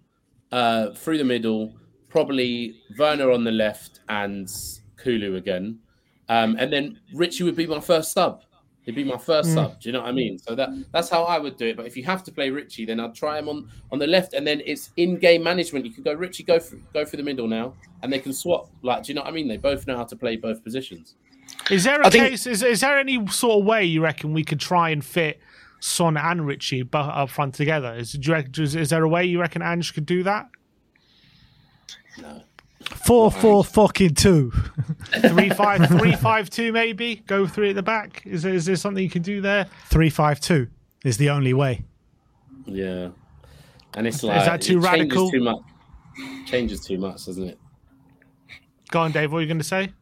[0.53, 1.75] uh, through the middle,
[2.09, 4.51] probably Werner on the left and
[4.97, 5.79] Kulu again,
[6.29, 8.43] um, and then Richie would be my first sub.
[8.85, 9.55] He'd be my first mm.
[9.55, 9.81] sub.
[9.81, 10.39] Do you know what I mean?
[10.39, 11.77] So that that's how I would do it.
[11.77, 14.35] But if you have to play Richie, then I'd try him on on the left,
[14.35, 15.87] and then it's in game management.
[15.87, 18.69] You can go Richie, go for, go for the middle now, and they can swap.
[18.83, 19.49] Like, do you know what I mean?
[19.49, 21.15] They both know how to play both positions.
[21.71, 22.45] Is there a I case?
[22.45, 22.55] Think...
[22.55, 25.41] Is, is there any sort of way you reckon we could try and fit
[25.81, 27.95] Son and Richie up front together?
[27.95, 30.49] Is, is, is there a way you reckon Ange could do that?
[32.21, 32.43] No.
[33.07, 34.51] Four, four, fucking two.
[35.29, 36.73] three, five, three, five, two.
[36.73, 38.23] Maybe go three at the back.
[38.27, 39.67] Is there, is there something you can do there?
[39.87, 40.69] Three, five, two
[41.05, 41.85] is the only way.
[42.67, 43.11] Yeah,
[43.95, 45.31] and it's like is that too radical?
[45.31, 45.61] Too much.
[46.47, 47.59] Changes too much, doesn't it?
[48.91, 49.33] Go on, Dave.
[49.33, 49.93] What are you going to say?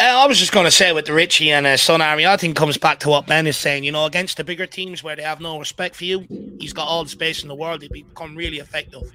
[0.00, 2.78] Uh, I was just going to say with the Richie and uh, I think comes
[2.78, 3.84] back to what Ben is saying.
[3.84, 6.26] You know, against the bigger teams where they have no respect for you,
[6.58, 7.82] he's got all the space in the world.
[7.82, 9.12] He'd become really effective.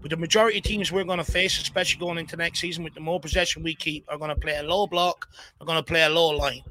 [0.00, 2.94] But the majority of teams we're going to face, especially going into next season, with
[2.94, 5.28] the more possession we keep, are going to play a low block.
[5.58, 6.62] They're going to play a low line,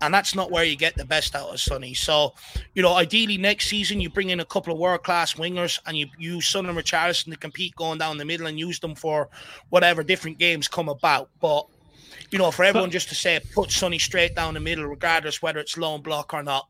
[0.00, 1.92] and that's not where you get the best out of Sonny.
[1.92, 2.32] So,
[2.74, 5.98] you know, ideally next season you bring in a couple of world class wingers and
[5.98, 9.28] you use Son and Richarlison to compete going down the middle and use them for
[9.68, 11.28] whatever different games come about.
[11.38, 11.66] But
[12.30, 15.58] you know, for everyone just to say put Sonny straight down the middle, regardless whether
[15.58, 16.68] it's lone block or not,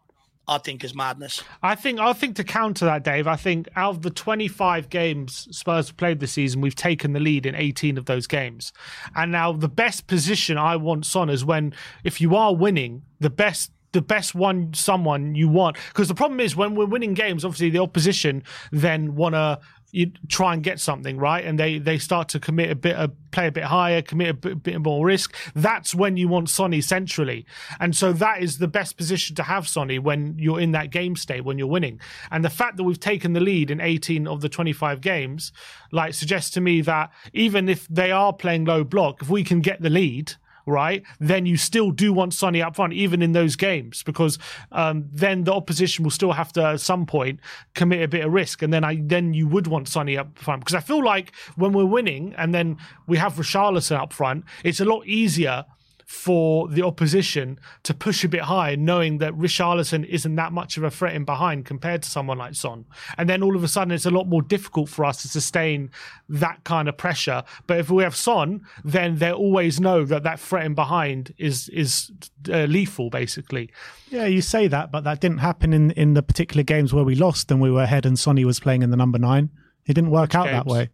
[0.48, 1.42] I think is madness.
[1.62, 5.46] I think I think to counter that, Dave, I think out of the 25 games
[5.50, 8.72] Spurs played this season, we've taken the lead in 18 of those games.
[9.14, 13.30] And now the best position I want Son is when if you are winning, the
[13.30, 17.42] best the best one someone you want because the problem is when we're winning games
[17.42, 19.58] obviously the opposition then want to
[19.90, 21.44] you try and get something right?
[21.44, 24.34] And they they start to commit a bit of play a bit higher commit a
[24.34, 25.34] bit, bit more risk.
[25.54, 27.46] That's when you want sonny centrally.
[27.80, 31.16] And so that is the best position to have sonny when you're in that game
[31.16, 32.00] state when you're winning.
[32.30, 35.52] And the fact that we've taken the lead in 18 of the 25 games
[35.90, 39.60] like suggests to me that even if they are playing low block if we can
[39.60, 40.34] get the lead
[40.68, 44.38] right, then you still do want Sonny up front, even in those games, because
[44.72, 47.40] um, then the opposition will still have to at some point
[47.74, 50.60] commit a bit of risk, and then I then you would want Sonny up front.
[50.60, 54.80] Because I feel like when we're winning and then we have Richarlison up front, it's
[54.80, 55.64] a lot easier
[56.08, 60.82] for the opposition to push a bit high, knowing that Richarlison isn't that much of
[60.82, 62.86] a threat in behind compared to someone like Son.
[63.18, 65.90] And then all of a sudden, it's a lot more difficult for us to sustain
[66.30, 67.44] that kind of pressure.
[67.66, 71.68] But if we have Son, then they always know that that threat in behind is
[71.68, 72.10] is
[72.50, 73.70] uh, lethal, basically.
[74.08, 77.16] Yeah, you say that, but that didn't happen in in the particular games where we
[77.16, 79.50] lost and we were ahead and Sonny was playing in the number nine.
[79.84, 80.88] It didn't work Which out that way.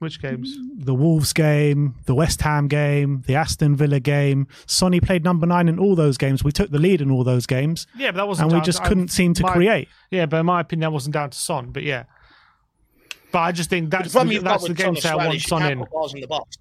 [0.00, 0.54] Which games?
[0.76, 4.48] The Wolves game, the West Ham game, the Aston Villa game.
[4.66, 6.42] Sonny played number nine in all those games.
[6.44, 7.86] We took the lead in all those games.
[7.96, 8.50] Yeah, but that wasn't.
[8.52, 9.88] and we just to- um, couldn't seem to my- create.
[10.10, 11.70] Yeah, but in my opinion, that wasn't down to Son.
[11.70, 12.04] But yeah,
[13.32, 15.34] but I just think that's the problem the, that's the game Son say I want
[15.36, 15.78] is Son in.
[15.78, 16.58] put balls in the box.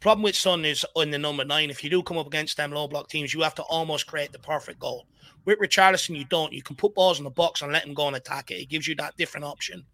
[0.00, 1.70] problem with Son is on the number nine.
[1.70, 4.32] If you do come up against them low block teams, you have to almost create
[4.32, 5.06] the perfect goal.
[5.46, 6.52] With Richarlison, you don't.
[6.52, 8.56] You can put balls in the box and let him go and attack it.
[8.56, 9.84] It gives you that different option.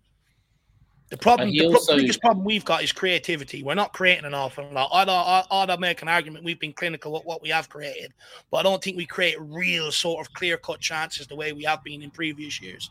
[1.09, 3.63] The problem, the also- biggest problem we've got is creativity.
[3.63, 4.91] We're not creating an awful lot.
[4.93, 8.13] I'd, I'd, I'd make an argument we've been clinical with what we have created,
[8.51, 11.63] but I don't think we create real sort of clear cut chances the way we
[11.63, 12.91] have been in previous years.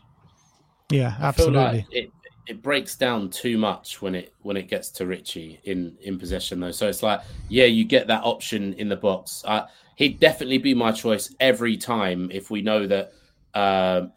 [0.88, 1.58] Yeah, absolutely.
[1.58, 2.10] like it
[2.46, 6.60] it breaks down too much when it when it gets to Richie in in possession
[6.60, 6.70] though.
[6.70, 9.42] So it's like, yeah, you get that option in the box.
[9.44, 13.12] Uh, he'd definitely be my choice every time if we know that
[13.54, 14.12] um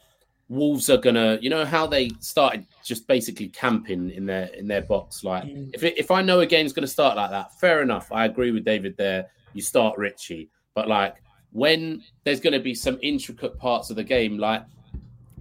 [0.47, 4.81] Wolves are gonna, you know, how they started just basically camping in their in their
[4.81, 5.23] box.
[5.23, 5.69] Like, mm.
[5.73, 8.11] if it, if I know a game's gonna start like that, fair enough.
[8.11, 9.27] I agree with David there.
[9.53, 11.15] You start Richie, but like
[11.51, 14.63] when there's gonna be some intricate parts of the game, like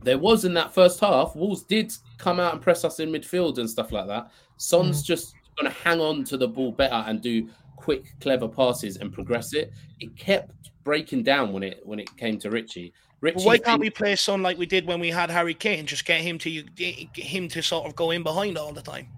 [0.03, 1.35] there was in that first half.
[1.35, 4.31] Wolves did come out and press us in midfield and stuff like that.
[4.57, 5.07] Son's mm.
[5.07, 9.13] just going to hang on to the ball better and do quick, clever passes and
[9.13, 9.73] progress it.
[10.01, 12.93] It kept breaking down when it when it came to Richie.
[13.21, 15.87] Richie, why can't we play Son like we did when we had Harry Kane?
[15.87, 19.09] Just get him to get him to sort of go in behind all the time.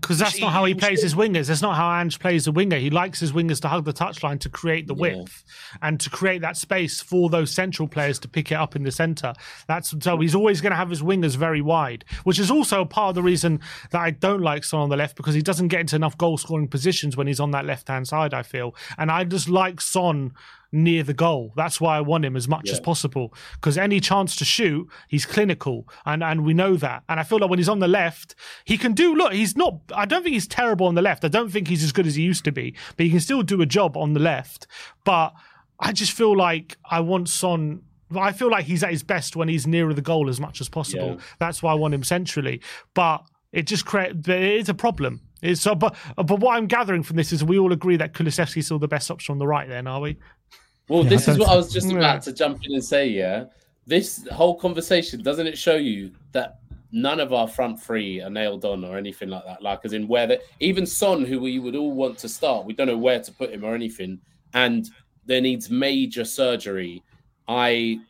[0.00, 1.48] Because that's See, not how he he plays his wingers.
[1.48, 2.76] That's not how Ange plays the winger.
[2.76, 5.16] He likes his wingers to hug the touchline to create the Yeah.
[5.16, 5.44] width
[5.82, 8.92] and to create that space for those central players to pick it up in the
[8.92, 9.34] centre.
[9.66, 13.10] That's so he's always going to have his wingers very wide, which is also part
[13.10, 15.80] of the reason that I don't like Son on the left because he doesn't get
[15.80, 18.32] into enough goal scoring positions when he's on that left hand side.
[18.32, 20.32] I feel, and I just like Son
[20.76, 21.52] near the goal.
[21.56, 25.24] That's why I want him as much as possible because any chance to shoot, he's
[25.24, 27.02] clinical, and and we know that.
[27.08, 29.14] And I feel like when he's on the left, he can do.
[29.14, 29.80] Look, he's not.
[29.94, 31.24] I don't think he's terrible on the left.
[31.24, 33.42] I don't think he's as good as he used to be, but he can still
[33.42, 34.66] do a job on the left.
[35.04, 35.34] But
[35.80, 37.82] I just feel like I want Son.
[38.16, 40.68] I feel like he's at his best when he's nearer the goal as much as
[40.68, 41.14] possible.
[41.14, 41.20] Yeah.
[41.38, 42.60] That's why I want him centrally.
[42.94, 44.28] But it just creates.
[44.28, 45.22] It is a problem.
[45.42, 48.66] It's, so, but but what I'm gathering from this is we all agree that Kulusevski's
[48.66, 49.68] still the best option on the right.
[49.68, 50.18] Then are we?
[50.88, 53.08] Well, Yeah, this is what I was just about to jump in and say.
[53.08, 53.46] Yeah,
[53.86, 56.60] this whole conversation doesn't it show you that
[56.92, 59.62] none of our front three are nailed on or anything like that?
[59.62, 62.72] Like, as in where the even Son, who we would all want to start, we
[62.72, 64.20] don't know where to put him or anything,
[64.54, 64.88] and
[65.24, 67.02] there needs major surgery.
[67.48, 68.00] I.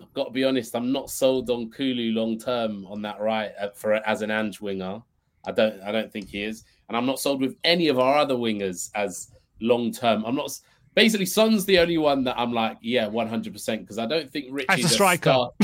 [0.00, 0.74] I've got to be honest.
[0.74, 4.60] I'm not sold on Kulu long term on that right uh, for as an Ange
[4.60, 5.00] winger.
[5.44, 5.80] I don't.
[5.80, 8.90] I don't think he is, and I'm not sold with any of our other wingers
[8.96, 10.24] as long term.
[10.24, 10.50] I'm not.
[10.94, 14.48] Basically, Son's the only one that I'm like, yeah, 100 percent because I don't think
[14.50, 15.48] Richie As a striker.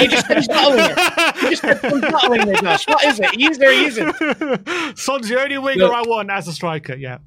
[0.00, 1.32] He just he's not a.
[1.40, 2.86] He just he's Josh.
[2.88, 3.30] What is it?
[3.34, 4.98] He is or he isn't?
[4.98, 5.92] Son's the only winger Look.
[5.94, 6.94] I want as a striker.
[6.96, 7.18] Yeah.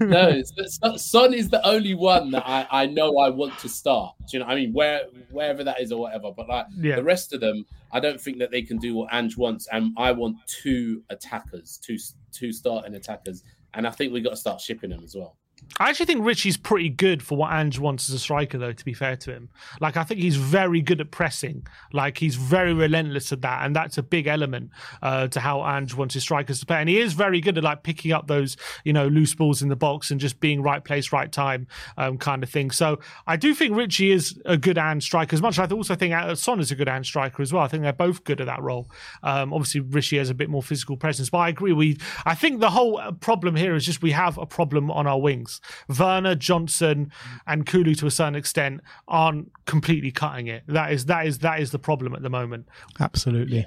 [0.00, 0.42] no,
[0.96, 4.14] Son- is the only one that I, I know I want to start.
[4.30, 4.50] Do you know?
[4.50, 6.32] I mean, where wherever that is or whatever.
[6.36, 6.96] But like Yeah.
[6.96, 9.68] the rest of them, I don't think that they can do what Ange wants.
[9.70, 11.96] And I want two attackers, two
[12.32, 15.36] two starting attackers, and I think we got to start shipping them as well.
[15.80, 18.84] I actually think Richie's pretty good for what Ange wants as a striker, though, to
[18.84, 19.48] be fair to him.
[19.80, 21.66] Like, I think he's very good at pressing.
[21.92, 23.64] Like, he's very relentless at that.
[23.64, 24.70] And that's a big element
[25.00, 26.76] uh, to how Ange wants his strikers to play.
[26.76, 29.70] And he is very good at, like, picking up those, you know, loose balls in
[29.70, 31.66] the box and just being right place, right time
[31.96, 32.70] um, kind of thing.
[32.70, 36.36] So I do think Richie is a good Ange striker, as much I also think
[36.36, 37.62] Son is a good Ange striker as well.
[37.62, 38.90] I think they're both good at that role.
[39.22, 41.30] Um, obviously, Richie has a bit more physical presence.
[41.30, 41.72] But I agree.
[41.72, 45.06] We, I think the whole uh, problem here is just we have a problem on
[45.06, 45.60] our wings.
[45.98, 47.12] Werner, Johnson,
[47.46, 50.64] and Kulu to a certain extent aren't completely cutting it.
[50.66, 52.68] That is that is that is the problem at the moment.
[53.00, 53.66] Absolutely.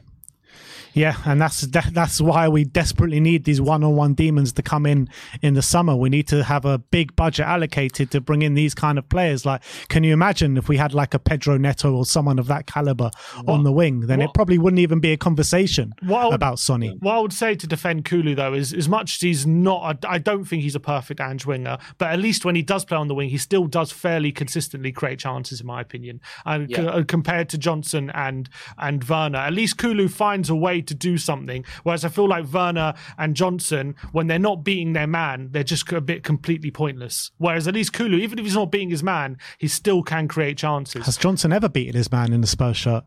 [0.94, 5.10] Yeah, and that's that, that's why we desperately need these one-on-one demons to come in
[5.42, 5.96] in the summer.
[5.96, 9.46] We need to have a big budget allocated to bring in these kind of players.
[9.46, 12.66] Like, can you imagine if we had like a Pedro Neto or someone of that
[12.66, 13.12] caliber
[13.48, 14.02] on the wing?
[14.08, 16.96] Then it probably wouldn't even be a conversation would- about Sonny.
[17.00, 20.18] What I would say to defend Kulu though is, as much as he's not, I
[20.18, 23.08] don't think he's a perfect Ange winger, but at least when he does play on
[23.10, 26.22] the wing, he still does fairly consistently create chances, in my opinion.
[26.46, 26.78] And Yeah.
[26.78, 30.94] co- uh, compared to Johnson and and Werner, at least Kulu finds a way to
[30.94, 31.66] do something.
[31.84, 35.92] Whereas I feel like Werner and Johnson, when they're not beating their man, they're just
[35.92, 37.32] a bit completely pointless.
[37.38, 40.58] Whereas at least Kulu, even if he's not beating his man, he still can create
[40.58, 41.06] chances.
[41.06, 43.04] Has Johnson ever beaten his man in the Spurs shirt?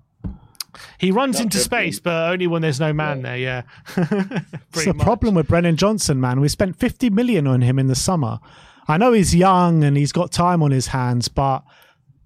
[0.99, 1.93] He runs Not into dribbling.
[1.93, 3.37] space, but only when there's no man there.
[3.39, 3.63] Yeah,
[3.97, 5.05] It's the much.
[5.05, 6.41] problem with Brennan Johnson, man.
[6.41, 8.39] We spent 50 million on him in the summer.
[8.87, 11.65] I know he's young and he's got time on his hands, but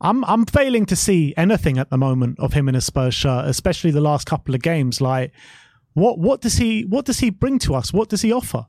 [0.03, 3.47] I'm I'm failing to see anything at the moment of him in a Spurs shirt,
[3.47, 5.01] especially the last couple of games.
[5.01, 5.33] Like,
[5.95, 7.93] what what does he what does he bring to us?
[7.93, 8.67] What does he offer?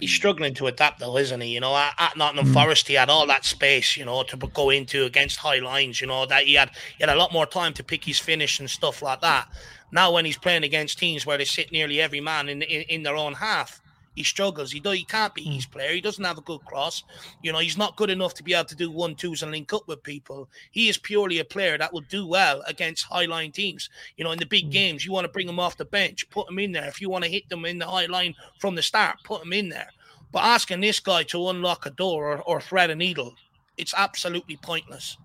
[0.00, 1.48] He's struggling to adapt, though, isn't he?
[1.48, 2.16] You know, at.
[2.16, 2.52] Nottingham mm.
[2.52, 6.00] Forest, he had all that space, you know, to go into against high lines.
[6.00, 8.60] You know that he had he had a lot more time to pick his finish
[8.60, 9.48] and stuff like that.
[9.92, 13.02] Now, when he's playing against teams where they sit nearly every man in in, in
[13.02, 13.80] their own half,
[14.18, 14.72] he struggles.
[14.72, 15.92] He do he can't be his player.
[15.92, 17.04] He doesn't have a good cross.
[17.40, 19.72] You know, he's not good enough to be able to do one twos and link
[19.72, 20.48] up with people.
[20.72, 23.88] He is purely a player that will do well against high line teams.
[24.16, 26.50] You know, in the big games, you want to bring him off the bench, put
[26.50, 26.88] him in there.
[26.88, 29.52] If you want to hit them in the high line from the start, put him
[29.52, 29.90] in there.
[30.32, 33.34] But asking this guy to unlock a door or, or thread a needle,
[33.76, 35.16] it's absolutely pointless.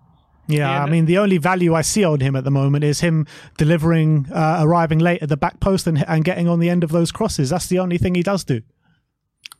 [0.46, 3.00] Yeah, Yeah, I mean, the only value I see on him at the moment is
[3.00, 3.26] him
[3.56, 6.92] delivering, uh, arriving late at the back post and, and getting on the end of
[6.92, 7.50] those crosses.
[7.50, 8.62] That's the only thing he does do.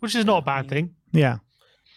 [0.01, 0.95] Which is not a bad thing.
[1.13, 1.39] Yeah.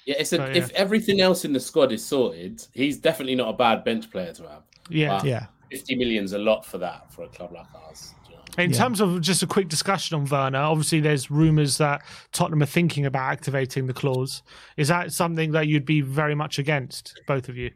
[0.06, 0.46] Yeah, it's a, yeah.
[0.48, 4.32] if everything else in the squad is sorted, he's definitely not a bad bench player
[4.34, 4.64] to have.
[4.90, 5.18] Yeah.
[5.18, 5.46] But Yeah.
[5.72, 8.14] 50 million's a lot for that for a club like ours.
[8.26, 8.70] do you know I mean?
[8.72, 12.66] In terms of just a quick discussion on Werner, obviously there's rumours that Tottenham are
[12.68, 14.44] thinking about activating the clause.
[14.78, 17.72] Is that something that you'd be very much against, both of you?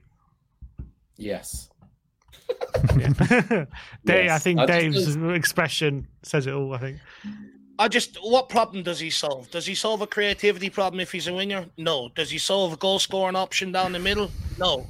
[1.18, 1.70] Yes.
[2.96, 3.20] Dave,
[4.32, 6.74] I think I Dave's don't- expression says it all.
[6.74, 6.98] I think.
[7.82, 9.49] I just, what problem does he solve?
[9.49, 11.66] Does he solve a creativity problem if he's a winger?
[11.78, 12.10] No.
[12.14, 14.30] Does he solve a goal scoring option down the middle?
[14.60, 14.86] No.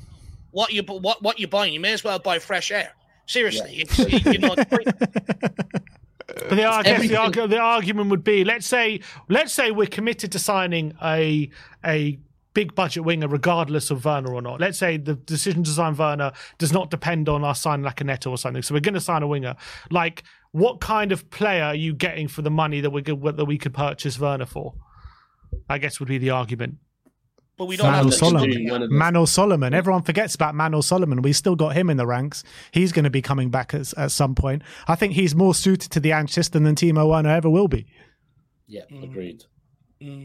[0.52, 1.74] What you what what you buying?
[1.74, 2.92] You may as well buy fresh air.
[3.28, 4.54] Seriously, it's, you know.
[4.56, 4.68] But
[6.50, 9.00] the, I guess the, the argument would be: let's say,
[9.30, 11.50] let's say we're committed to signing a
[11.86, 12.20] a
[12.54, 14.60] big budget winger, regardless of Werner or not.
[14.60, 18.04] Let's say the decision to sign Werner does not depend on us signing like a
[18.04, 18.62] Neto or something.
[18.62, 19.56] So we're going to sign a winger.
[19.90, 23.46] Like, what kind of player are you getting for the money that we could that
[23.46, 24.74] we could purchase Werner for?
[25.70, 26.78] I guess would be the argument.
[27.58, 28.70] but we don't Manor have let's to do Solomon.
[28.70, 28.98] one of those.
[28.98, 29.74] Manor Solomon.
[29.74, 31.22] Everyone forgets about Manor Solomon.
[31.22, 32.44] We still got him in the ranks.
[32.72, 34.64] He's going to be coming back at, at some point.
[34.88, 37.86] I think he's more suited to the Ange system than Timo Werner ever will be.
[38.68, 39.04] Yeah, Mm.
[39.04, 39.44] agreed.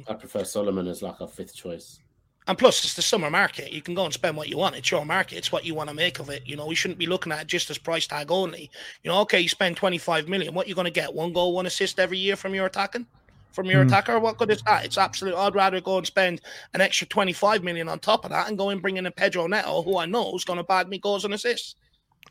[0.08, 2.00] I prefer Solomon as like a fifth choice.
[2.48, 3.72] And plus, it's the summer market.
[3.72, 4.76] You can go and spend what you want.
[4.76, 5.36] It's your market.
[5.36, 6.42] It's what you want to make of it.
[6.46, 8.70] You know, we shouldn't be looking at it just as price tag only.
[9.02, 10.54] You know, okay, you spend 25 million.
[10.54, 11.12] What are you going to get?
[11.12, 13.06] One goal, one assist every year from your attacking?
[13.52, 13.88] From your hmm.
[13.88, 14.20] attacker?
[14.20, 14.84] What good is that?
[14.84, 15.34] It's absolute.
[15.34, 16.40] I'd rather go and spend
[16.74, 19.48] an extra 25 million on top of that and go and bring in a Pedro
[19.48, 21.74] Neto, who I know is going to bag me goals and assists.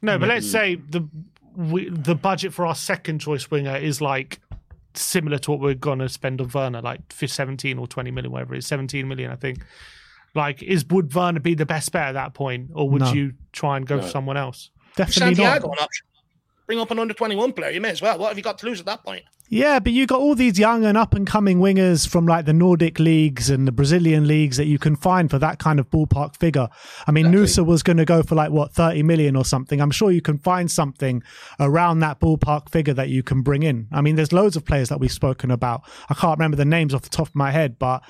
[0.02, 0.52] No, but let's hmm.
[0.52, 1.06] say the
[1.58, 4.40] we, the budget for our second choice winger is like
[4.94, 8.32] similar to what we're going to spend on Werner, like for 17 or 20 million,
[8.32, 9.60] whatever it is, 17 million, I think.
[10.36, 13.14] Like, is would Werner be the best bet at that point, or would No.
[13.14, 14.70] you try and go for someone else?
[14.96, 15.78] Definitely Santiago, not.
[15.78, 16.06] an option.
[16.68, 17.72] Bring up an under 21 player.
[17.72, 18.18] You may as well.
[18.18, 19.24] What have you got to lose at that point?
[19.50, 22.54] Yeah, but you got all these young and up and coming wingers from like the
[22.54, 26.36] Nordic leagues and the Brazilian leagues that you can find for that kind of ballpark
[26.38, 26.68] figure.
[27.06, 27.64] I mean, Exactly.
[27.64, 29.80] Nusa was going to go for like what, 30 million or something.
[29.80, 31.22] I'm sure you can find something
[31.60, 33.88] around that ballpark figure that you can bring in.
[33.92, 35.84] I mean, there's loads of players that we've spoken about.
[36.10, 38.02] I can't remember the names off the top of my head, but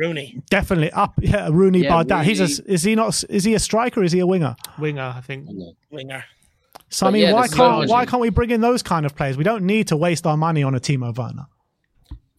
[0.00, 0.42] Roony.
[0.48, 1.14] definitely up.
[1.20, 2.24] Yeah, Roony Yeah, that.
[2.24, 4.00] He's a, is he not, is he a striker?
[4.00, 4.56] Or is he a winger?
[4.78, 5.48] Winger, I think.
[5.90, 6.24] Winger.
[6.90, 9.36] So, I mean, yeah, why can't, why can't we bring in those kind of players?
[9.36, 11.46] We don't need to waste our money on a Timo Werner.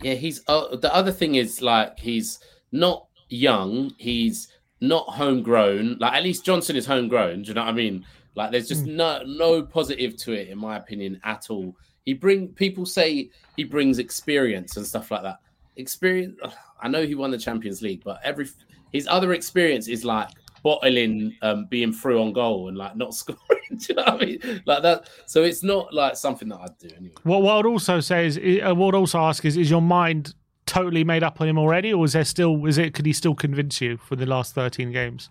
[0.01, 2.39] Yeah, he's uh, the other thing is like he's
[2.71, 4.47] not young, he's
[4.81, 5.97] not homegrown.
[5.99, 7.43] Like at least Johnson is homegrown.
[7.43, 8.05] Do you know what I mean?
[8.35, 11.75] Like there's just no no positive to it in my opinion at all.
[12.05, 15.39] He bring people say he brings experience and stuff like that.
[15.79, 16.39] Experience.
[16.81, 18.47] I know he won the Champions League, but every
[18.91, 20.29] his other experience is like
[20.63, 23.39] bottling, um, being through on goal and like not scoring.
[23.69, 24.61] Do you know what I mean?
[24.65, 25.09] Like that.
[25.25, 27.13] So it's not like something that I'd do anyway.
[27.23, 30.33] What, what I'd also say is, uh, what I'd also ask is, is your mind
[30.65, 33.35] totally made up on him already, or is there still, is it, could he still
[33.35, 35.29] convince you for the last 13 games?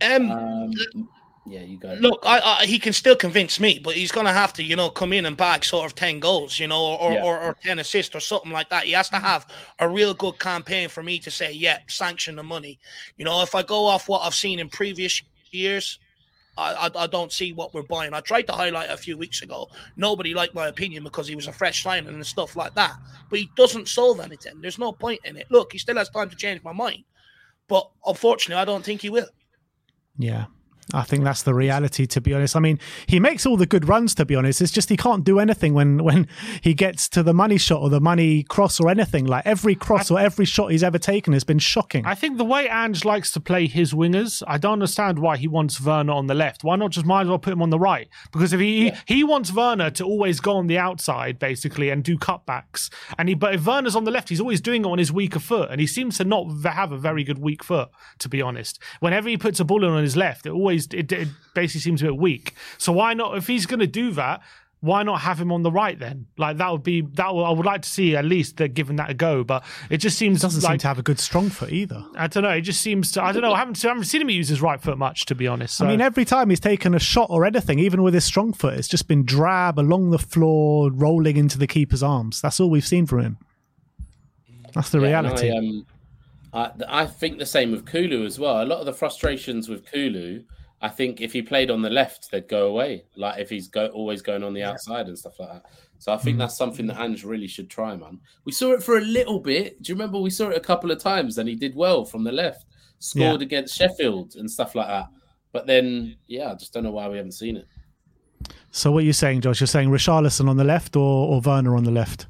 [0.00, 0.72] Um, Um,
[1.48, 1.96] Yeah, you go.
[2.00, 4.76] Look, I, I, he can still convince me, but he's going to have to, you
[4.76, 7.22] know, come in and bag sort of 10 goals, you know, or, Yeah.
[7.24, 8.84] or, or 10 assists or something like that.
[8.84, 9.46] He has to have
[9.78, 12.78] a real good campaign for me to say, yeah, sanction the money.
[13.16, 15.98] You know, if I go off what I've seen in previous years,
[16.58, 18.12] I, I, I don't see what we're buying.
[18.12, 19.68] I tried to highlight a few weeks ago.
[19.96, 22.94] Nobody liked my opinion because he was a fresh signing and stuff like that.
[23.30, 24.60] But he doesn't solve anything.
[24.60, 25.46] There's no point in it.
[25.50, 27.04] Look, he still has time to change my mind.
[27.68, 29.28] But unfortunately, I don't think he will.
[30.18, 30.46] Yeah.
[30.94, 32.56] I think that's the reality, to be honest.
[32.56, 34.62] I mean, he makes all the good runs, to be honest.
[34.62, 36.26] It's just he can't do anything when when
[36.62, 39.26] he gets to the money shot or the money cross or anything.
[39.26, 42.06] Like every cross or every shot he's ever taken has been shocking.
[42.06, 45.46] I think the way Ange likes to play his wingers, I don't understand why he
[45.46, 46.64] wants Werner on the left.
[46.64, 48.08] Why not just might as well put him on the right?
[48.32, 52.16] Because if he he wants Werner to always go on the outside basically and do
[52.16, 55.12] cutbacks, and he but if Werner's on the left, he's always doing it on his
[55.12, 57.90] weaker foot, and he seems to not have a very good weak foot,
[58.20, 58.78] to be honest.
[59.00, 62.02] Whenever he puts a ball in on his left, it always it, it basically seems
[62.02, 62.54] a bit weak.
[62.78, 63.36] So why not?
[63.36, 64.42] If he's going to do that.
[64.80, 66.26] Why not have him on the right then?
[66.36, 67.34] Like that would be that.
[67.34, 69.96] Would, I would like to see at least they're giving that a go, but it
[69.96, 72.04] just seems doesn't like seem to have a good strong foot either.
[72.14, 72.50] I don't know.
[72.50, 73.22] It just seems to.
[73.24, 73.52] I don't know.
[73.52, 75.82] I haven't, I haven't seen him use his right foot much, to be honest.
[75.82, 78.74] I mean, every time he's taken a shot or anything, even with his strong foot,
[78.74, 82.40] it's just been drab along the floor, rolling into the keeper's arms.
[82.40, 83.38] That's all we've seen from him.
[84.74, 85.50] That's the Yeah, reality.
[85.50, 85.86] I, um,
[86.52, 88.62] I, I think the same with Kulu as well.
[88.62, 90.44] A lot of the frustrations with Kulu,
[90.80, 93.04] I think if he played on the left, they'd go away.
[93.16, 95.64] Like if he's go, always going on the outside and stuff like that.
[95.98, 96.40] So I think Mm.
[96.40, 98.20] that's something that Ange really should try, man.
[98.44, 99.82] We saw it for a little bit.
[99.82, 102.22] Do you remember we saw it a couple of times and he did well from
[102.22, 102.66] the left,
[103.00, 103.44] scored Yeah.
[103.46, 105.08] against Sheffield and stuff like that.
[105.50, 107.66] But then, yeah, I just don't know why we haven't seen it.
[108.70, 109.60] so what are you saying, Josh?
[109.60, 112.26] You're saying Richarlison on the left or, or Werner on the left?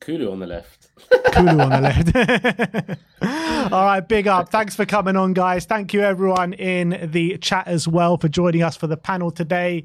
[0.00, 0.88] Kulu on the left.
[1.32, 1.80] Kulu on the
[2.90, 2.98] left.
[3.70, 4.48] All right, big up.
[4.48, 5.66] Thanks for coming on, guys.
[5.66, 9.84] Thank you, everyone in the chat as well, for joining us for the panel today.